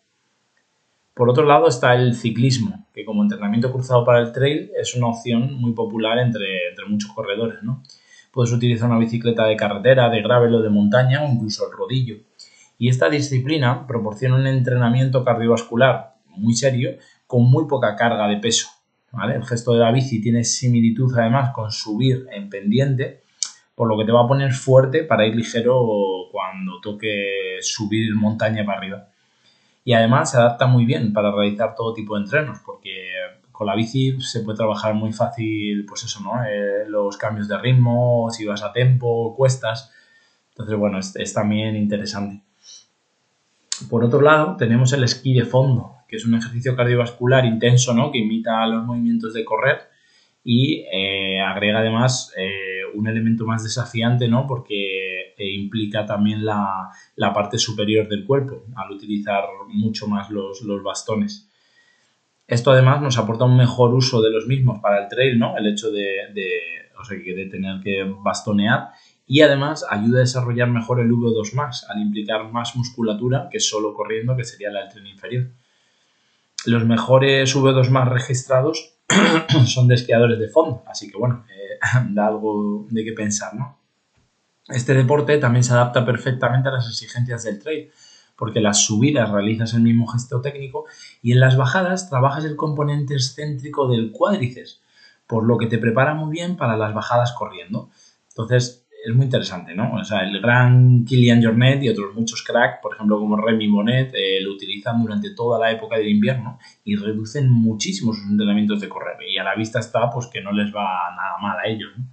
Por 1.15 1.31
otro 1.31 1.45
lado 1.45 1.69
está 1.69 1.95
el 1.95 2.17
ciclismo, 2.17 2.89
que 2.93 3.05
como 3.05 3.23
entrenamiento 3.23 3.71
cruzado 3.71 4.05
para 4.05 4.21
el 4.21 4.33
trail 4.33 4.73
es 4.77 4.97
una 4.97 5.07
opción 5.07 5.55
muy 5.55 5.73
popular 5.73 6.19
entre, 6.19 6.73
muchos 6.89 7.13
corredores, 7.13 7.63
¿no? 7.63 7.85
Puedes 8.33 8.53
utilizar 8.53 8.91
una 8.91 8.99
bicicleta 8.99 9.47
de 9.47 9.55
carretera, 9.55 10.11
de 10.11 10.21
gravel 10.21 10.57
o 10.57 10.63
de 10.63 10.71
montaña 10.71 11.23
o 11.23 11.33
incluso 11.33 11.71
el 11.71 11.77
rodillo. 11.77 12.17
Y 12.79 12.89
esta 12.89 13.09
disciplina 13.09 13.87
proporciona 13.87 14.35
un 14.35 14.49
entrenamiento 14.49 15.25
cardiovascular 15.25 16.15
muy 16.31 16.55
serio 16.55 16.97
con 17.29 17.49
muy 17.49 17.67
poca 17.69 17.95
carga 17.95 18.27
de 18.27 18.39
peso. 18.39 18.67
El 19.33 19.45
gesto 19.45 19.73
de 19.75 19.79
la 19.79 19.93
bici 19.93 20.21
tiene 20.21 20.43
similitud 20.43 21.17
además 21.17 21.53
con 21.55 21.71
subir 21.71 22.27
en 22.33 22.51
pendiente 22.51 23.24
por 23.75 23.89
lo 23.89 23.99
que 23.99 24.05
te 24.05 24.13
va 24.13 24.23
a 24.23 24.29
poner 24.29 24.53
fuerte 24.53 25.05
para 25.05 25.27
ir 25.27 25.35
ligero 25.35 26.29
cuando 26.31 26.81
toque 26.81 27.59
subir 27.61 28.15
montaña 28.15 28.65
para 28.65 28.79
arriba. 28.79 29.09
Y 29.85 29.93
además 29.93 30.31
se 30.31 30.39
adapta 30.39 30.67
muy 30.67 30.85
bien 30.85 31.13
para 31.13 31.31
realizar 31.31 31.75
todo 31.75 31.93
tipo 31.93 32.17
de 32.17 32.23
entrenos, 32.23 32.61
porque 32.65 33.11
con 33.53 33.67
la 33.67 33.75
bici 33.75 34.21
se 34.21 34.41
puede 34.41 34.57
trabajar 34.57 34.95
muy 34.95 35.13
fácil, 35.13 35.85
pues 35.87 36.05
eso, 36.05 36.21
¿no? 36.21 36.45
Eh, 36.45 36.89
los 36.89 37.17
cambios 37.17 37.49
de 37.49 37.59
ritmo, 37.59 38.29
si 38.31 38.47
vas 38.47 38.63
a 38.63 38.73
tempo, 38.73 39.35
cuestas. 39.37 39.93
Entonces, 40.51 40.77
bueno, 40.79 40.99
es, 40.99 41.15
es 41.17 41.35
también 41.35 41.77
interesante. 41.77 42.43
Por 43.91 44.05
otro 44.05 44.21
lado, 44.21 44.57
tenemos 44.57 44.93
el 44.93 45.05
esquí 45.05 45.35
de 45.35 45.45
fondo, 45.45 45.97
que 46.09 46.17
es 46.17 46.25
un 46.25 46.35
ejercicio 46.35 46.75
cardiovascular 46.77 47.45
intenso, 47.45 47.93
¿no? 47.93 48.11
Que 48.11 48.19
imita 48.19 48.67
los 48.67 48.85
movimientos 48.85 49.35
de 49.35 49.45
correr 49.45 49.94
y 50.45 50.85
eh, 50.93 51.41
agrega 51.41 51.79
además 51.79 52.33
eh, 52.37 52.83
un 52.95 53.09
elemento 53.09 53.47
más 53.47 53.65
desafiante, 53.65 54.29
¿no? 54.29 54.47
Porque 54.47 55.33
eh, 55.39 55.53
implica 55.55 56.05
también 56.05 56.45
la, 56.45 56.91
parte 57.35 57.59
superior 57.59 58.07
del 58.07 58.27
cuerpo 58.27 58.65
al 58.77 58.93
utilizar 58.93 59.45
mucho 59.69 60.07
más 60.07 60.31
los, 60.31 60.63
bastones. 60.83 61.49
Esto 62.47 62.73
además 62.73 63.01
nos 63.01 63.17
aporta 63.17 63.47
un 63.47 63.57
mejor 63.57 63.95
uso 63.95 64.21
de 64.21 64.31
los 64.31 64.47
mismos 64.47 64.81
para 64.81 65.03
el 65.03 65.09
trail, 65.09 65.39
¿no? 65.39 65.57
El 65.57 65.67
hecho 65.67 65.91
de, 65.91 66.19
o 67.01 67.05
sea, 67.05 67.17
de 67.17 67.47
tener 67.47 67.81
que 67.83 68.05
bastonear 68.23 68.91
y 69.27 69.41
además 69.41 69.87
ayuda 69.89 70.19
a 70.19 70.21
desarrollar 70.21 70.69
mejor 70.69 71.01
el 71.01 71.11
V2 71.11 71.55
más 71.55 71.89
al 71.89 72.03
implicar 72.03 72.53
más 72.53 72.77
musculatura 72.77 73.49
que 73.51 73.61
solo 73.61 73.95
corriendo, 73.95 74.37
que 74.37 74.45
sería 74.45 74.71
la 74.71 74.81
del 74.81 74.91
tren 74.91 75.07
inferior. 75.07 75.47
Los 76.67 76.85
mejores 76.85 77.57
V2 77.57 77.89
más 77.89 78.09
registrados 78.09 78.94
son 79.67 79.89
de 79.89 79.95
esquiadores 79.95 80.39
de 80.39 80.49
fondo, 80.49 80.83
así 80.87 81.11
que 81.11 81.19
bueno, 81.19 81.45
eh, 81.51 81.79
da 82.11 82.27
algo 82.27 82.87
de 82.91 83.05
qué 83.05 83.13
pensar, 83.13 83.55
¿no? 83.55 83.79
Este 84.69 84.95
deporte 84.95 85.37
también 85.39 85.63
se 85.63 85.75
adapta 85.75 86.07
perfectamente 86.07 86.69
a 86.69 86.73
las 86.73 86.89
exigencias 86.89 87.45
del 87.45 87.59
trail, 87.59 87.91
porque 88.37 88.61
las 88.61 88.85
subidas 88.85 89.31
realizas 89.31 89.75
el 89.75 89.83
mismo 89.83 90.07
gesto 90.07 90.41
técnico 90.41 90.87
y 91.23 91.33
en 91.33 91.41
las 91.41 91.57
bajadas 91.57 92.09
trabajas 92.09 92.45
el 92.45 92.57
componente 92.57 93.15
excéntrico 93.15 93.89
del 93.89 94.11
cuádriceps, 94.11 94.81
por 95.27 95.45
lo 95.45 95.59
que 95.59 95.67
te 95.67 95.79
prepara 95.79 96.15
muy 96.15 96.31
bien 96.33 96.57
para 96.57 96.77
las 96.77 96.95
bajadas 96.95 97.33
corriendo. 97.33 97.91
Entonces, 98.29 98.84
es 99.05 99.15
muy 99.15 99.27
interesante, 99.27 99.75
¿no? 99.75 99.93
O 99.95 100.05
sea, 100.05 100.21
el 100.21 100.41
gran 100.41 101.05
Kilian 101.05 101.43
Jornet 101.43 101.83
y 101.83 101.91
otros 101.91 102.15
muchos 102.15 102.43
cracks, 102.43 102.79
por 102.83 102.95
ejemplo, 102.95 103.19
como 103.19 103.37
Remy 103.37 103.69
Monet, 103.69 104.15
eh, 104.15 104.41
lo 104.41 104.53
utilizan 104.53 105.03
durante 105.03 105.35
toda 105.35 105.59
la 105.59 105.71
época 105.71 105.99
del 105.99 106.09
invierno 106.09 106.59
y 106.85 106.97
reducen 106.97 107.51
muchísimo 107.51 108.15
sus 108.15 108.25
entrenamientos 108.25 108.81
de 108.81 108.89
correr. 108.89 109.17
Y 109.29 109.37
a 109.37 109.45
la 109.45 109.55
vista 109.55 109.79
está, 109.79 110.11
pues, 110.11 110.27
que 110.29 110.41
no 110.41 110.53
les 110.53 110.75
va 110.75 111.15
nada 111.15 111.37
mal 111.41 111.59
a 111.59 111.69
ellos, 111.69 111.91
¿no? 111.97 112.07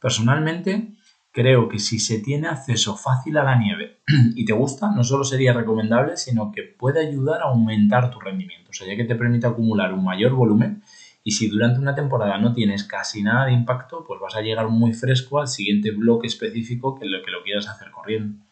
Personalmente, 0.00 0.92
creo 1.32 1.68
que 1.68 1.78
si 1.78 1.98
se 1.98 2.20
tiene 2.20 2.48
acceso 2.48 2.96
fácil 2.96 3.36
a 3.36 3.44
la 3.44 3.56
nieve 3.56 3.98
y 4.36 4.44
te 4.44 4.52
gusta, 4.52 4.90
no 4.92 5.02
solo 5.02 5.24
sería 5.24 5.52
recomendable, 5.52 6.16
sino 6.16 6.52
que 6.52 6.62
puede 6.62 7.00
ayudar 7.00 7.42
a 7.42 7.46
aumentar 7.46 8.10
tu 8.10 8.20
rendimiento. 8.20 8.70
O 8.70 8.72
sea, 8.72 8.86
ya 8.86 8.96
que 8.96 9.04
te 9.04 9.16
permite 9.16 9.48
acumular 9.48 9.92
un 9.92 10.04
mayor 10.04 10.32
volumen 10.32 10.82
y 11.22 11.32
si 11.32 11.48
durante 11.48 11.78
una 11.78 11.94
temporada 11.94 12.38
no 12.38 12.52
tienes 12.52 12.84
casi 12.84 13.22
nada 13.22 13.46
de 13.46 13.52
impacto, 13.52 14.04
pues 14.06 14.20
vas 14.20 14.34
a 14.36 14.40
llegar 14.40 14.68
muy 14.68 14.92
fresco 14.92 15.40
al 15.40 15.48
siguiente 15.48 15.90
bloque 15.90 16.26
específico 16.26 16.98
que 16.98 17.06
lo 17.06 17.22
que 17.22 17.30
lo 17.30 17.42
quieras 17.42 17.68
hacer 17.68 17.90
corriendo. 17.90 18.42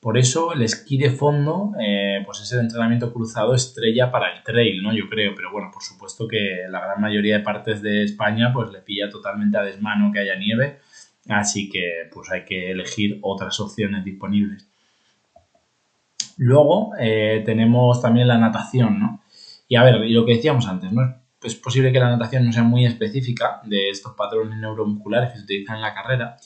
Por 0.00 0.18
eso 0.18 0.52
el 0.52 0.60
esquí 0.60 0.98
de 0.98 1.08
fondo, 1.08 1.72
eh, 1.80 2.22
pues 2.26 2.40
es 2.42 2.52
el 2.52 2.60
entrenamiento 2.60 3.10
cruzado 3.10 3.54
estrella 3.54 4.10
para 4.10 4.34
el 4.34 4.42
trail, 4.42 4.82
¿no? 4.82 4.92
Yo 4.92 5.08
creo, 5.08 5.34
pero 5.34 5.50
bueno, 5.50 5.70
por 5.72 5.82
supuesto 5.82 6.28
que 6.28 6.66
la 6.68 6.80
gran 6.80 7.00
mayoría 7.00 7.38
de 7.38 7.42
partes 7.42 7.80
de 7.80 8.02
España 8.02 8.52
pues 8.52 8.70
le 8.70 8.80
pilla 8.80 9.08
totalmente 9.08 9.56
a 9.56 9.62
desmano 9.62 10.12
que 10.12 10.18
haya 10.18 10.36
nieve, 10.36 10.80
así 11.30 11.70
que 11.70 12.10
pues 12.12 12.30
hay 12.30 12.44
que 12.44 12.72
elegir 12.72 13.18
otras 13.22 13.58
opciones 13.60 14.04
disponibles. 14.04 14.68
Luego 16.36 16.90
eh, 16.98 17.42
tenemos 17.46 18.02
también 18.02 18.28
la 18.28 18.36
natación, 18.36 18.98
¿no? 18.98 19.22
Y 19.68 19.76
a 19.76 19.84
ver, 19.84 20.04
y 20.04 20.12
lo 20.12 20.26
que 20.26 20.34
decíamos 20.34 20.66
antes, 20.68 20.92
¿no? 20.92 21.23
Es 21.44 21.54
posible 21.54 21.92
que 21.92 22.00
la 22.00 22.10
natación 22.10 22.44
no 22.44 22.52
sea 22.52 22.62
muy 22.62 22.86
específica 22.86 23.60
de 23.64 23.90
estos 23.90 24.14
patrones 24.14 24.58
neuromusculares 24.58 25.32
que 25.32 25.38
se 25.38 25.44
utilizan 25.44 25.76
en 25.76 25.82
la 25.82 25.94
carrera, 25.94 26.36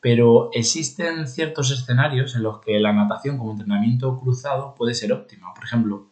pero 0.00 0.50
existen 0.52 1.26
ciertos 1.26 1.70
escenarios 1.70 2.36
en 2.36 2.42
los 2.42 2.60
que 2.60 2.78
la 2.78 2.92
natación 2.92 3.38
como 3.38 3.52
entrenamiento 3.52 4.18
cruzado 4.20 4.74
puede 4.74 4.94
ser 4.94 5.12
óptima. 5.12 5.54
Por 5.54 5.64
ejemplo, 5.64 6.10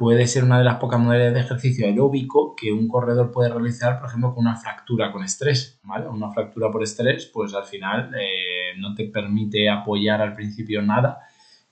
puede 0.00 0.26
ser 0.26 0.44
una 0.44 0.58
de 0.58 0.64
las 0.64 0.76
pocas 0.76 0.98
modalidades 0.98 1.34
de 1.34 1.40
ejercicio 1.40 1.86
aeróbico 1.86 2.54
que 2.56 2.72
un 2.72 2.88
corredor 2.88 3.30
puede 3.32 3.50
realizar, 3.50 3.98
por 3.98 4.08
ejemplo, 4.08 4.34
con 4.34 4.46
una 4.46 4.56
fractura 4.56 5.12
con 5.12 5.22
estrés. 5.22 5.78
¿vale? 5.82 6.08
Una 6.08 6.30
fractura 6.30 6.70
por 6.70 6.82
estrés, 6.82 7.26
pues 7.26 7.52
al 7.52 7.64
final 7.64 8.10
eh, 8.18 8.78
no 8.78 8.94
te 8.94 9.04
permite 9.04 9.68
apoyar 9.68 10.22
al 10.22 10.34
principio 10.34 10.80
nada, 10.80 11.18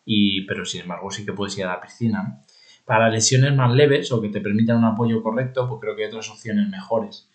y, 0.05 0.45
pero 0.47 0.65
sin 0.65 0.83
embargo 0.83 1.11
sí 1.11 1.25
que 1.25 1.33
puedes 1.33 1.57
ir 1.57 1.65
a 1.65 1.69
la 1.69 1.81
piscina. 1.81 2.45
Para 2.89 3.11
lesiones 3.11 3.55
más 3.55 3.71
leves 3.75 4.11
o 4.13 4.23
que 4.23 4.31
te 4.31 4.41
permitan 4.41 4.79
un 4.79 4.87
apoyo 4.87 5.23
correcto, 5.23 5.69
pues 5.69 5.79
creo 5.79 5.95
que 5.95 6.05
hay 6.05 6.09
otras 6.09 6.31
opciones 6.31 6.71
mejores. 6.71 7.29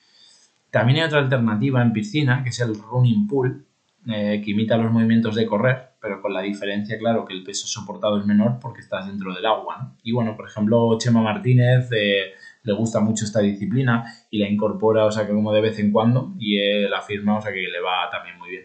También 0.71 0.97
hay 0.97 1.05
otra 1.05 1.19
alternativa 1.19 1.79
en 1.79 1.93
piscina, 1.93 2.41
que 2.41 2.49
es 2.49 2.59
el 2.59 2.73
running 2.73 3.27
pool, 3.27 3.63
eh, 4.07 4.41
que 4.43 4.49
imita 4.49 4.77
los 4.77 4.91
movimientos 4.91 5.35
de 5.35 5.45
correr, 5.45 5.91
pero 6.01 6.23
con 6.23 6.33
la 6.33 6.41
diferencia, 6.41 6.97
claro, 6.97 7.23
que 7.23 7.35
el 7.35 7.43
peso 7.43 7.67
soportado 7.67 8.19
es 8.19 8.25
menor 8.25 8.57
porque 8.59 8.81
estás 8.81 9.05
dentro 9.05 9.31
del 9.31 9.45
agua. 9.45 9.93
Y 10.01 10.11
bueno, 10.11 10.35
por 10.35 10.47
ejemplo, 10.47 10.97
Chema 10.97 11.21
Martínez 11.21 11.87
eh, 11.95 12.31
le 12.63 12.73
gusta 12.73 12.99
mucho 12.99 13.23
esta 13.23 13.39
disciplina 13.39 14.05
y 14.31 14.39
la 14.39 14.49
incorpora, 14.49 15.05
o 15.05 15.11
sea, 15.11 15.27
que 15.27 15.33
como 15.33 15.53
de 15.53 15.61
vez 15.61 15.77
en 15.77 15.91
cuando, 15.91 16.33
y 16.39 16.57
él 16.57 16.91
afirma, 16.91 17.37
o 17.37 17.41
sea, 17.43 17.53
que 17.53 17.61
le 17.61 17.79
va 17.79 18.09
también 18.11 18.39
muy 18.39 18.49
bien. 18.49 18.63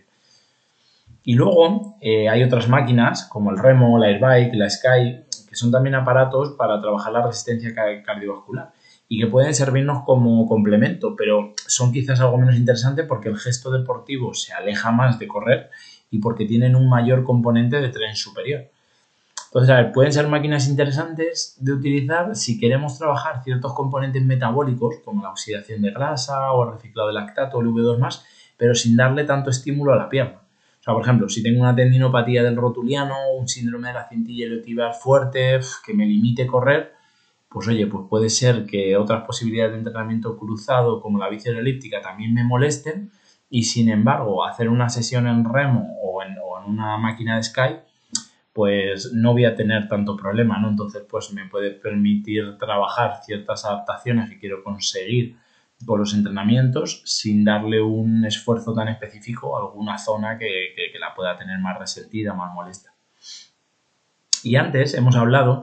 Y 1.23 1.35
luego 1.35 1.99
eh, 2.01 2.31
hay 2.31 2.43
otras 2.43 2.67
máquinas 2.67 3.29
como 3.29 3.51
el 3.51 3.59
remo, 3.59 3.99
la 3.99 4.07
airbike, 4.07 4.55
la 4.55 4.71
sky, 4.71 5.28
que 5.49 5.57
son 5.57 5.71
también 5.71 5.95
aparatos 5.95 6.51
para 6.51 6.81
trabajar 6.81 7.13
la 7.13 7.27
resistencia 7.27 7.75
cardiovascular 8.05 8.73
y 9.09 9.19
que 9.19 9.27
pueden 9.27 9.55
servirnos 9.55 10.05
como 10.05 10.47
complemento, 10.47 11.17
pero 11.17 11.55
son 11.67 11.93
quizás 11.93 12.21
algo 12.21 12.37
menos 12.37 12.57
interesante 12.57 13.05
porque 13.05 13.31
el 13.31 13.39
gesto 13.39 13.71
deportivo 13.71 14.35
se 14.35 14.53
aleja 14.53 14.91
más 14.91 15.19
de 15.19 15.27
correr 15.27 15.71
y 16.11 16.19
porque 16.19 16.45
tienen 16.45 16.77
un 16.77 16.89
mayor 16.89 17.25
componente 17.25 17.81
de 17.81 17.89
tren 17.89 18.15
superior. 18.15 18.67
Entonces, 19.47 19.71
a 19.71 19.77
ver, 19.77 19.93
pueden 19.93 20.13
ser 20.13 20.29
máquinas 20.29 20.69
interesantes 20.69 21.57
de 21.59 21.73
utilizar 21.73 22.37
si 22.37 22.61
queremos 22.61 22.99
trabajar 22.99 23.43
ciertos 23.43 23.73
componentes 23.73 24.23
metabólicos, 24.23 24.97
como 25.03 25.23
la 25.23 25.31
oxidación 25.31 25.81
de 25.81 25.91
grasa 25.91 26.53
o 26.53 26.65
el 26.65 26.75
reciclado 26.75 27.09
de 27.09 27.15
lactato 27.15 27.57
o 27.57 27.63
el 27.63 27.69
V2+, 27.69 28.21
pero 28.59 28.75
sin 28.75 28.95
darle 28.95 29.25
tanto 29.25 29.49
estímulo 29.49 29.95
a 29.95 29.97
la 29.97 30.11
pierna 30.11 30.43
por 30.95 31.03
ejemplo, 31.03 31.29
si 31.29 31.43
tengo 31.43 31.61
una 31.61 31.75
tendinopatía 31.75 32.43
del 32.43 32.57
rotuliano, 32.57 33.15
un 33.37 33.47
síndrome 33.47 33.89
de 33.89 33.95
la 33.95 34.09
cintilla 34.09 34.47
iliotibial 34.47 34.95
fuerte 34.95 35.61
que 35.85 35.95
me 35.95 36.07
limite 36.07 36.47
correr, 36.47 36.93
pues 37.49 37.69
oye, 37.69 37.87
pues 37.87 38.07
puede 38.09 38.31
ser 38.31 38.67
que 38.67 38.97
otras 38.97 39.25
posibilidades 39.25 39.73
de 39.73 39.79
entrenamiento 39.79 40.37
cruzado 40.37 41.01
como 41.01 41.19
la 41.19 41.29
bici 41.29 41.49
elíptica 41.49 42.01
también 42.01 42.35
me 42.35 42.45
molesten 42.45 43.11
y 43.51 43.65
sin 43.65 43.89
embargo 43.89 44.45
hacer 44.45 44.69
una 44.69 44.89
sesión 44.89 45.27
en 45.27 45.45
remo 45.45 45.97
o 46.03 46.23
en, 46.23 46.37
una 46.67 46.99
máquina 46.99 47.37
de 47.37 47.43
Sky 47.43 47.77
pues 48.53 49.13
no 49.15 49.33
voy 49.33 49.45
a 49.47 49.55
tener 49.55 49.89
tanto 49.89 50.17
problema, 50.17 50.59
¿no? 50.59 50.69
Entonces, 50.69 51.03
pues 51.09 51.33
me 51.33 51.47
puede 51.47 51.71
permitir 51.71 52.59
trabajar 52.59 53.21
ciertas 53.25 53.65
adaptaciones 53.65 54.29
que 54.29 54.39
quiero 54.39 54.65
conseguir 54.65 55.37
por 55.87 55.99
los 55.99 56.15
entrenamientos 56.15 57.03
sin 57.05 57.45
darle 57.45 57.81
un 57.81 58.25
esfuerzo 58.25 58.75
tan 58.75 58.89
específico 58.89 59.57
a 59.57 59.61
alguna 59.61 59.99
zona 59.99 60.39
que, 60.39 60.75
que 60.75 60.99
la 60.99 61.15
pueda 61.15 61.37
tener 61.37 61.59
más 61.61 61.79
resentida, 61.79 62.35
más 62.35 62.53
molesta. 62.53 62.93
Y 64.43 64.57
antes 64.57 64.95
hemos 64.95 65.17
hablado 65.17 65.63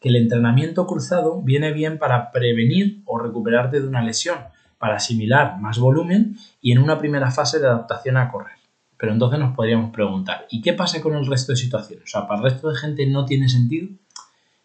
que 0.00 0.10
el 0.10 0.16
entrenamiento 0.16 0.86
cruzado 0.86 1.40
viene 1.42 1.72
bien 1.72 1.98
para 1.98 2.30
prevenir 2.30 3.02
o 3.06 3.18
recuperarte 3.18 3.80
de 3.80 3.88
una 3.88 4.02
lesión, 4.02 4.38
para 4.78 4.96
asimilar 4.96 5.58
más 5.60 5.78
volumen 5.78 6.36
y 6.60 6.72
en 6.72 6.78
una 6.78 6.98
primera 6.98 7.30
fase 7.30 7.58
de 7.58 7.66
adaptación 7.66 8.18
a 8.18 8.30
correr. 8.30 8.56
Pero 8.98 9.12
entonces 9.12 9.38
nos 9.38 9.54
podríamos 9.56 9.92
preguntar, 9.92 10.46
¿y 10.50 10.60
qué 10.60 10.72
pasa 10.72 11.00
con 11.00 11.14
el 11.14 11.26
resto 11.26 11.52
de 11.52 11.56
situaciones? 11.56 12.04
O 12.04 12.06
sea, 12.06 12.26
¿para 12.26 12.40
el 12.40 12.44
resto 12.44 12.68
de 12.68 12.76
gente 12.76 13.06
no 13.06 13.24
tiene 13.24 13.48
sentido? 13.48 13.88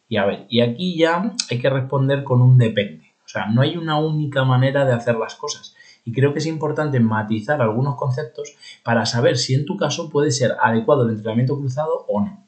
Y 0.07 0.17
a 0.17 0.25
ver, 0.25 0.45
y 0.49 0.61
aquí 0.61 0.97
ya 0.97 1.33
hay 1.49 1.59
que 1.59 1.69
responder 1.69 2.23
con 2.23 2.41
un 2.41 2.57
depende. 2.57 3.08
O 3.29 3.31
sea, 3.31 3.45
no 3.45 3.61
hay 3.61 3.77
una 3.77 3.99
única 3.99 4.43
manera 4.43 4.85
de 4.85 4.93
hacer 4.93 5.15
las 5.15 5.35
cosas. 5.35 5.75
Y 6.03 6.11
creo 6.11 6.33
que 6.33 6.39
es 6.39 6.47
importante 6.47 6.99
matizar 6.99 7.61
algunos 7.61 7.95
conceptos 7.95 8.55
para 8.83 9.05
saber 9.05 9.37
si 9.37 9.53
en 9.53 9.65
tu 9.65 9.77
caso 9.77 10.09
puede 10.09 10.31
ser 10.31 10.55
adecuado 10.59 11.03
el 11.03 11.11
entrenamiento 11.11 11.55
cruzado 11.55 12.07
o 12.07 12.21
no. 12.21 12.43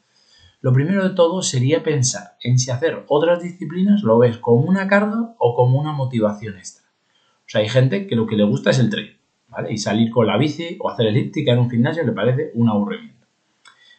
Lo 0.59 0.73
primero 0.73 1.07
de 1.07 1.13
todo 1.13 1.43
sería 1.43 1.83
pensar 1.83 2.35
en 2.41 2.57
si 2.57 2.71
hacer 2.71 3.05
otras 3.09 3.43
disciplinas 3.43 4.01
lo 4.01 4.17
ves 4.17 4.39
como 4.39 4.61
una 4.61 4.87
carga 4.87 5.35
o 5.37 5.53
como 5.53 5.79
una 5.79 5.91
motivación 5.91 6.57
extra. 6.57 6.83
O 6.87 7.49
sea, 7.51 7.61
hay 7.61 7.69
gente 7.69 8.07
que 8.07 8.15
lo 8.15 8.25
que 8.25 8.35
le 8.35 8.43
gusta 8.43 8.71
es 8.71 8.79
el 8.79 8.89
trail, 8.89 9.19
¿vale? 9.49 9.71
Y 9.71 9.77
salir 9.77 10.09
con 10.09 10.25
la 10.25 10.37
bici 10.37 10.77
o 10.79 10.89
hacer 10.89 11.05
elíptica 11.05 11.51
en 11.51 11.59
un 11.59 11.69
gimnasio 11.69 12.03
le 12.03 12.11
parece 12.11 12.49
un 12.55 12.69
aburrimiento. 12.69 13.27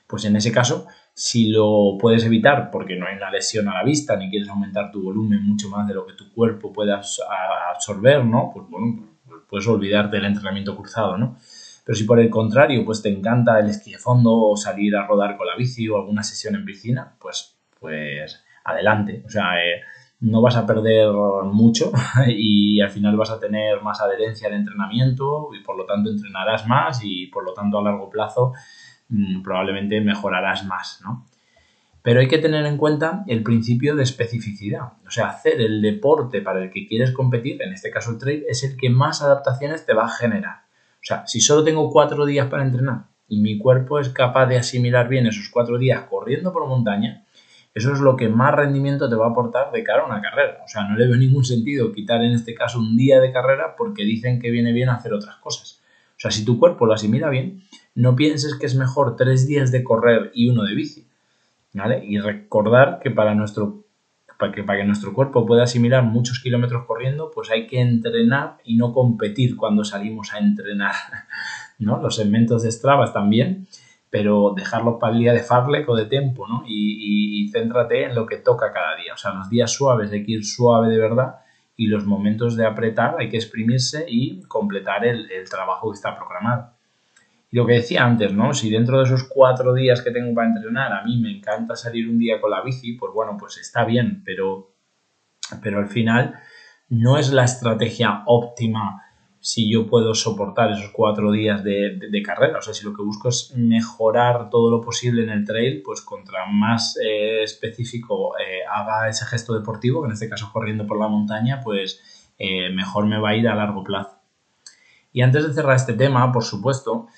Pues 0.08 0.24
en 0.24 0.34
ese 0.34 0.50
caso, 0.50 0.88
si 1.14 1.48
lo 1.48 1.96
puedes 1.98 2.24
evitar 2.24 2.70
porque 2.70 2.96
no 2.96 3.06
hay 3.06 3.16
una 3.16 3.30
lesión 3.30 3.68
a 3.68 3.74
la 3.74 3.84
vista 3.84 4.16
ni 4.16 4.30
quieres 4.30 4.48
aumentar 4.48 4.90
tu 4.90 5.02
volumen 5.02 5.42
mucho 5.42 5.68
más 5.68 5.86
de 5.86 5.94
lo 5.94 6.06
que 6.06 6.14
tu 6.14 6.32
cuerpo 6.32 6.72
pueda 6.72 7.00
absorber, 7.70 8.24
¿no? 8.24 8.50
Pues 8.52 8.66
bueno, 8.68 9.08
puedes 9.48 9.66
olvidarte 9.68 10.16
del 10.16 10.26
entrenamiento 10.26 10.76
cruzado, 10.76 11.18
¿no? 11.18 11.36
Pero 11.84 11.96
si 11.96 12.04
por 12.04 12.20
el 12.20 12.30
contrario, 12.30 12.84
pues 12.84 13.02
te 13.02 13.08
encanta 13.08 13.58
el 13.58 13.68
esquí 13.68 13.92
de 13.92 13.98
fondo 13.98 14.32
o 14.32 14.56
salir 14.56 14.96
a 14.96 15.06
rodar 15.06 15.36
con 15.36 15.46
la 15.46 15.56
bici 15.56 15.88
o 15.88 15.96
alguna 15.96 16.22
sesión 16.22 16.54
en 16.54 16.64
piscina, 16.64 17.16
pues, 17.20 17.58
pues 17.78 18.42
adelante. 18.64 19.22
O 19.26 19.28
sea, 19.28 19.58
eh, 19.58 19.80
no 20.20 20.40
vas 20.40 20.56
a 20.56 20.64
perder 20.64 21.08
mucho 21.44 21.90
y 22.28 22.80
al 22.80 22.90
final 22.90 23.16
vas 23.16 23.30
a 23.30 23.40
tener 23.40 23.82
más 23.82 24.00
adherencia 24.00 24.48
al 24.48 24.54
entrenamiento 24.54 25.48
y 25.52 25.62
por 25.62 25.76
lo 25.76 25.84
tanto 25.84 26.10
entrenarás 26.10 26.66
más 26.66 27.00
y 27.02 27.26
por 27.26 27.44
lo 27.44 27.52
tanto 27.52 27.78
a 27.78 27.82
largo 27.82 28.08
plazo 28.08 28.52
probablemente 29.42 30.00
mejorarás 30.00 30.64
más, 30.64 31.00
¿no? 31.04 31.26
Pero 32.02 32.18
hay 32.18 32.26
que 32.26 32.38
tener 32.38 32.66
en 32.66 32.78
cuenta 32.78 33.24
el 33.28 33.42
principio 33.42 33.94
de 33.94 34.02
especificidad. 34.02 34.94
O 35.06 35.10
sea, 35.10 35.28
hacer 35.28 35.60
el 35.60 35.80
deporte 35.80 36.40
para 36.40 36.62
el 36.62 36.70
que 36.70 36.86
quieres 36.86 37.12
competir, 37.12 37.62
en 37.62 37.72
este 37.72 37.90
caso 37.90 38.10
el 38.10 38.18
trail, 38.18 38.44
es 38.48 38.64
el 38.64 38.76
que 38.76 38.90
más 38.90 39.22
adaptaciones 39.22 39.86
te 39.86 39.94
va 39.94 40.06
a 40.06 40.10
generar. 40.10 40.62
O 40.96 41.04
sea, 41.04 41.26
si 41.26 41.40
solo 41.40 41.62
tengo 41.62 41.90
cuatro 41.90 42.26
días 42.26 42.48
para 42.48 42.64
entrenar 42.64 43.06
y 43.28 43.40
mi 43.40 43.56
cuerpo 43.58 44.00
es 44.00 44.08
capaz 44.08 44.46
de 44.46 44.56
asimilar 44.56 45.08
bien 45.08 45.26
esos 45.26 45.48
cuatro 45.48 45.78
días 45.78 46.04
corriendo 46.10 46.52
por 46.52 46.66
montaña, 46.66 47.24
eso 47.74 47.92
es 47.92 48.00
lo 48.00 48.16
que 48.16 48.28
más 48.28 48.54
rendimiento 48.54 49.08
te 49.08 49.14
va 49.16 49.26
a 49.26 49.30
aportar 49.30 49.72
de 49.72 49.82
cara 49.82 50.02
a 50.02 50.06
una 50.06 50.20
carrera. 50.20 50.58
O 50.64 50.68
sea, 50.68 50.82
no 50.82 50.96
le 50.96 51.06
veo 51.06 51.16
ningún 51.16 51.44
sentido 51.44 51.92
quitar 51.92 52.22
en 52.22 52.32
este 52.32 52.54
caso 52.54 52.78
un 52.78 52.96
día 52.96 53.20
de 53.20 53.32
carrera 53.32 53.76
porque 53.76 54.04
dicen 54.04 54.40
que 54.40 54.50
viene 54.50 54.72
bien 54.72 54.90
hacer 54.90 55.14
otras 55.14 55.36
cosas. 55.36 55.81
Sea, 56.22 56.30
si 56.30 56.44
tu 56.44 56.56
cuerpo 56.56 56.86
lo 56.86 56.94
asimila 56.94 57.28
bien, 57.30 57.64
no 57.96 58.14
pienses 58.14 58.54
que 58.54 58.66
es 58.66 58.76
mejor 58.76 59.16
tres 59.16 59.48
días 59.48 59.72
de 59.72 59.82
correr 59.82 60.30
y 60.34 60.48
uno 60.48 60.62
de 60.62 60.76
bici. 60.76 61.08
¿Vale? 61.72 62.04
Y 62.06 62.20
recordar 62.20 63.00
que 63.02 63.10
para 63.10 63.34
nuestro 63.34 63.82
para 64.38 64.52
que, 64.52 64.62
para 64.62 64.78
que 64.78 64.84
nuestro 64.84 65.14
cuerpo 65.14 65.44
pueda 65.44 65.64
asimilar 65.64 66.04
muchos 66.04 66.38
kilómetros 66.38 66.86
corriendo, 66.86 67.32
pues 67.34 67.50
hay 67.50 67.66
que 67.66 67.80
entrenar 67.80 68.58
y 68.64 68.76
no 68.76 68.92
competir 68.92 69.56
cuando 69.56 69.82
salimos 69.82 70.32
a 70.32 70.38
entrenar. 70.38 70.94
¿no? 71.80 72.00
Los 72.00 72.14
segmentos 72.14 72.62
de 72.62 72.70
Strava 72.70 73.12
también, 73.12 73.66
pero 74.08 74.52
dejarlos 74.56 74.98
para 75.00 75.14
el 75.14 75.18
día 75.18 75.32
de 75.32 75.42
Farlek 75.42 75.88
o 75.88 75.96
de 75.96 76.06
Tempo, 76.06 76.46
¿no? 76.46 76.62
Y, 76.68 77.46
y, 77.46 77.48
céntrate 77.50 78.04
en 78.04 78.14
lo 78.14 78.26
que 78.26 78.36
toca 78.36 78.72
cada 78.72 78.94
día. 78.94 79.14
O 79.14 79.16
sea, 79.16 79.34
los 79.34 79.50
días 79.50 79.72
suaves 79.72 80.12
hay 80.12 80.24
que 80.24 80.32
ir 80.32 80.44
suave 80.44 80.88
de 80.88 80.98
verdad 80.98 81.42
y 81.76 81.86
los 81.86 82.06
momentos 82.06 82.56
de 82.56 82.66
apretar 82.66 83.16
hay 83.18 83.28
que 83.28 83.36
exprimirse 83.36 84.04
y 84.08 84.42
completar 84.42 85.04
el, 85.04 85.30
el 85.30 85.48
trabajo 85.48 85.90
que 85.90 85.96
está 85.96 86.16
programado. 86.16 86.72
Y 87.50 87.56
lo 87.56 87.66
que 87.66 87.74
decía 87.74 88.04
antes, 88.04 88.32
¿no? 88.32 88.54
Si 88.54 88.70
dentro 88.70 88.98
de 88.98 89.04
esos 89.04 89.24
cuatro 89.24 89.74
días 89.74 90.00
que 90.00 90.10
tengo 90.10 90.34
para 90.34 90.48
entrenar 90.48 90.92
a 90.92 91.04
mí 91.04 91.20
me 91.20 91.30
encanta 91.36 91.76
salir 91.76 92.08
un 92.08 92.18
día 92.18 92.40
con 92.40 92.50
la 92.50 92.62
bici, 92.62 92.94
pues 92.94 93.12
bueno, 93.12 93.36
pues 93.38 93.58
está 93.58 93.84
bien, 93.84 94.22
pero, 94.24 94.72
pero 95.62 95.78
al 95.78 95.88
final 95.88 96.34
no 96.88 97.18
es 97.18 97.30
la 97.30 97.44
estrategia 97.44 98.22
óptima 98.26 99.02
si 99.42 99.68
yo 99.68 99.88
puedo 99.88 100.14
soportar 100.14 100.70
esos 100.70 100.92
cuatro 100.92 101.32
días 101.32 101.64
de, 101.64 102.22
carrera. 102.24 102.58
O 102.58 102.62
sea, 102.62 102.72
si 102.72 102.84
lo 102.84 102.94
que 102.94 103.02
busco 103.02 103.28
es 103.28 103.52
mejorar 103.56 104.50
todo 104.50 104.70
lo 104.70 104.80
posible 104.80 105.24
en 105.24 105.30
el 105.30 105.44
trail, 105.44 105.82
pues 105.84 106.00
contra 106.00 106.46
más 106.46 106.96
eh, 107.04 107.42
específico 107.42 108.38
eh, 108.38 108.60
haga 108.72 109.08
ese 109.08 109.26
gesto 109.26 109.52
deportivo, 109.52 110.00
que 110.00 110.06
en 110.06 110.12
este 110.12 110.28
caso 110.28 110.50
corriendo 110.52 110.86
por 110.86 110.98
la 111.00 111.08
montaña, 111.08 111.60
pues 111.60 112.00
eh, 112.38 112.70
mejor 112.70 113.06
me 113.06 113.18
va 113.18 113.30
a 113.30 113.36
ir 113.36 113.48
a 113.48 113.56
largo 113.56 113.82
plazo. 113.82 114.16
Y 115.12 115.22
antes 115.22 115.44
de 115.44 115.52
cerrar 115.52 115.74
este 115.74 115.94
tema, 115.94 116.30
por 116.30 116.44
supuesto, 116.44 117.08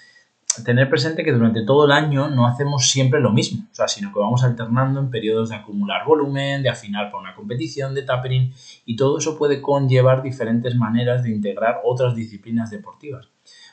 tener 0.62 0.88
presente 0.88 1.24
que 1.24 1.32
durante 1.32 1.64
todo 1.64 1.86
el 1.86 1.92
año 1.92 2.28
no 2.28 2.46
hacemos 2.46 2.88
siempre 2.88 3.20
lo 3.20 3.32
mismo, 3.32 3.66
o 3.72 3.74
sea, 3.74 3.88
sino 3.88 4.12
que 4.12 4.20
vamos 4.20 4.44
alternando 4.44 5.00
en 5.00 5.10
periodos 5.10 5.48
de 5.48 5.56
acumular 5.56 6.06
volumen, 6.06 6.62
de 6.62 6.68
afinar 6.68 7.10
para 7.10 7.22
una 7.22 7.34
competición, 7.34 7.94
de 7.94 8.02
tapering, 8.02 8.52
y 8.84 8.96
todo 8.96 9.18
eso 9.18 9.36
puede 9.36 9.60
conllevar 9.60 10.22
diferentes 10.22 10.76
maneras 10.76 11.22
de 11.22 11.30
integrar 11.30 11.80
otras 11.84 12.14
disciplinas 12.14 12.70
deportivas. 12.70 13.28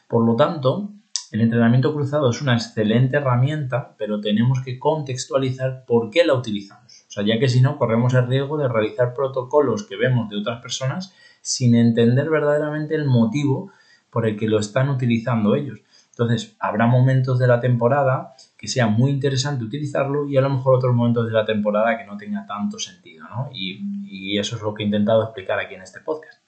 Por 0.08 0.26
lo 0.26 0.36
tanto, 0.36 0.90
el 1.32 1.40
entrenamiento 1.40 1.94
cruzado 1.94 2.30
es 2.30 2.42
una 2.42 2.56
excelente 2.56 3.18
herramienta, 3.18 3.96
pero 3.98 4.20
tenemos 4.20 4.62
que 4.62 4.78
contextualizar 4.78 5.86
por 5.86 6.10
qué 6.10 6.26
la 6.26 6.34
utilizamos. 6.34 7.06
O 7.08 7.12
sea, 7.12 7.24
ya 7.24 7.40
que 7.40 7.48
si 7.48 7.62
no, 7.62 7.78
corremos 7.78 8.14
el 8.14 8.28
riesgo 8.28 8.58
de 8.58 8.68
realizar 8.68 9.14
protocolos 9.14 9.84
que 9.84 9.96
vemos 9.96 10.30
de 10.30 10.38
otras 10.38 10.62
personas 10.62 11.14
sin 11.42 11.76
entender 11.76 12.30
verdaderamente 12.30 12.96
el 12.96 13.06
motivo 13.06 13.72
por 14.10 14.28
el 14.28 14.38
que 14.38 14.48
lo 14.48 14.60
están 14.60 14.90
utilizando 14.90 15.56
ellos. 15.56 15.80
Entonces, 16.22 16.56
habrá 16.60 16.86
momentos 16.86 17.40
de 17.40 17.48
la 17.48 17.60
temporada 17.60 18.34
que 18.58 18.68
sea 18.68 18.86
muy 18.86 19.10
interesante 19.10 19.64
utilizarlo 19.64 20.28
y 20.28 20.38
a 20.38 20.42
lo 20.42 20.52
mejor 20.52 20.76
otros 20.76 20.94
momentos 20.94 21.26
de 21.26 21.32
la 21.32 21.46
temporada 21.46 21.98
que 21.98 22.06
no 22.06 22.16
tenga 22.16 22.46
tanto 22.46 22.78
sentido, 22.78 23.28
¿no? 23.28 23.50
Y, 23.54 24.38
eso 24.38 24.56
es 24.56 24.62
lo 24.62 24.74
que 24.74 24.84
he 24.84 24.86
intentado 24.86 25.24
explicar 25.24 25.60
aquí 25.60 25.76
en 25.76 25.82
este 25.82 26.00
podcast. 26.00 26.42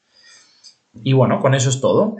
Y 1.04 1.14
bueno, 1.14 1.40
con 1.40 1.54
eso 1.54 1.70
es 1.70 1.82
todo. 1.82 2.16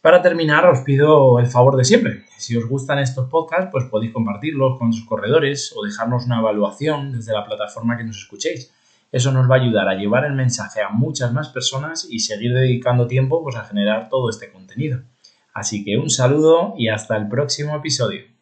Para 0.00 0.22
terminar, 0.22 0.66
os 0.66 0.80
pido 0.80 1.38
el 1.38 1.46
favor 1.46 1.76
de 1.76 1.84
siempre. 1.84 2.24
Si 2.38 2.56
os 2.56 2.66
gustan 2.66 2.98
estos 2.98 3.28
podcasts, 3.28 3.68
pues 3.70 3.84
podéis 3.84 4.12
compartirlos 4.12 4.78
con 4.78 4.92
sus 4.92 5.04
corredores 5.04 5.74
o 5.76 5.84
dejarnos 5.84 6.26
una 6.26 6.38
evaluación 6.38 7.12
desde 7.12 7.32
la 7.32 7.44
plataforma 7.44 7.96
que 7.96 8.04
nos 8.04 8.18
escuchéis. 8.18 8.72
Eso 9.12 9.30
nos 9.30 9.48
va 9.50 9.56
a 9.56 9.60
ayudar 9.60 9.88
a 9.88 9.94
llevar 9.94 10.24
el 10.24 10.32
mensaje 10.32 10.80
a 10.80 10.88
muchas 10.88 11.32
más 11.32 11.48
personas 11.48 12.06
y 12.08 12.20
seguir 12.20 12.54
dedicando 12.54 13.06
tiempo 13.06 13.42
pues, 13.42 13.56
a 13.56 13.64
generar 13.64 14.08
todo 14.08 14.30
este 14.30 14.50
contenido. 14.50 15.02
Así 15.54 15.84
que 15.84 15.96
un 15.96 16.10
saludo 16.10 16.74
y 16.76 16.88
hasta 16.88 17.16
el 17.16 17.28
próximo 17.28 17.76
episodio. 17.76 18.33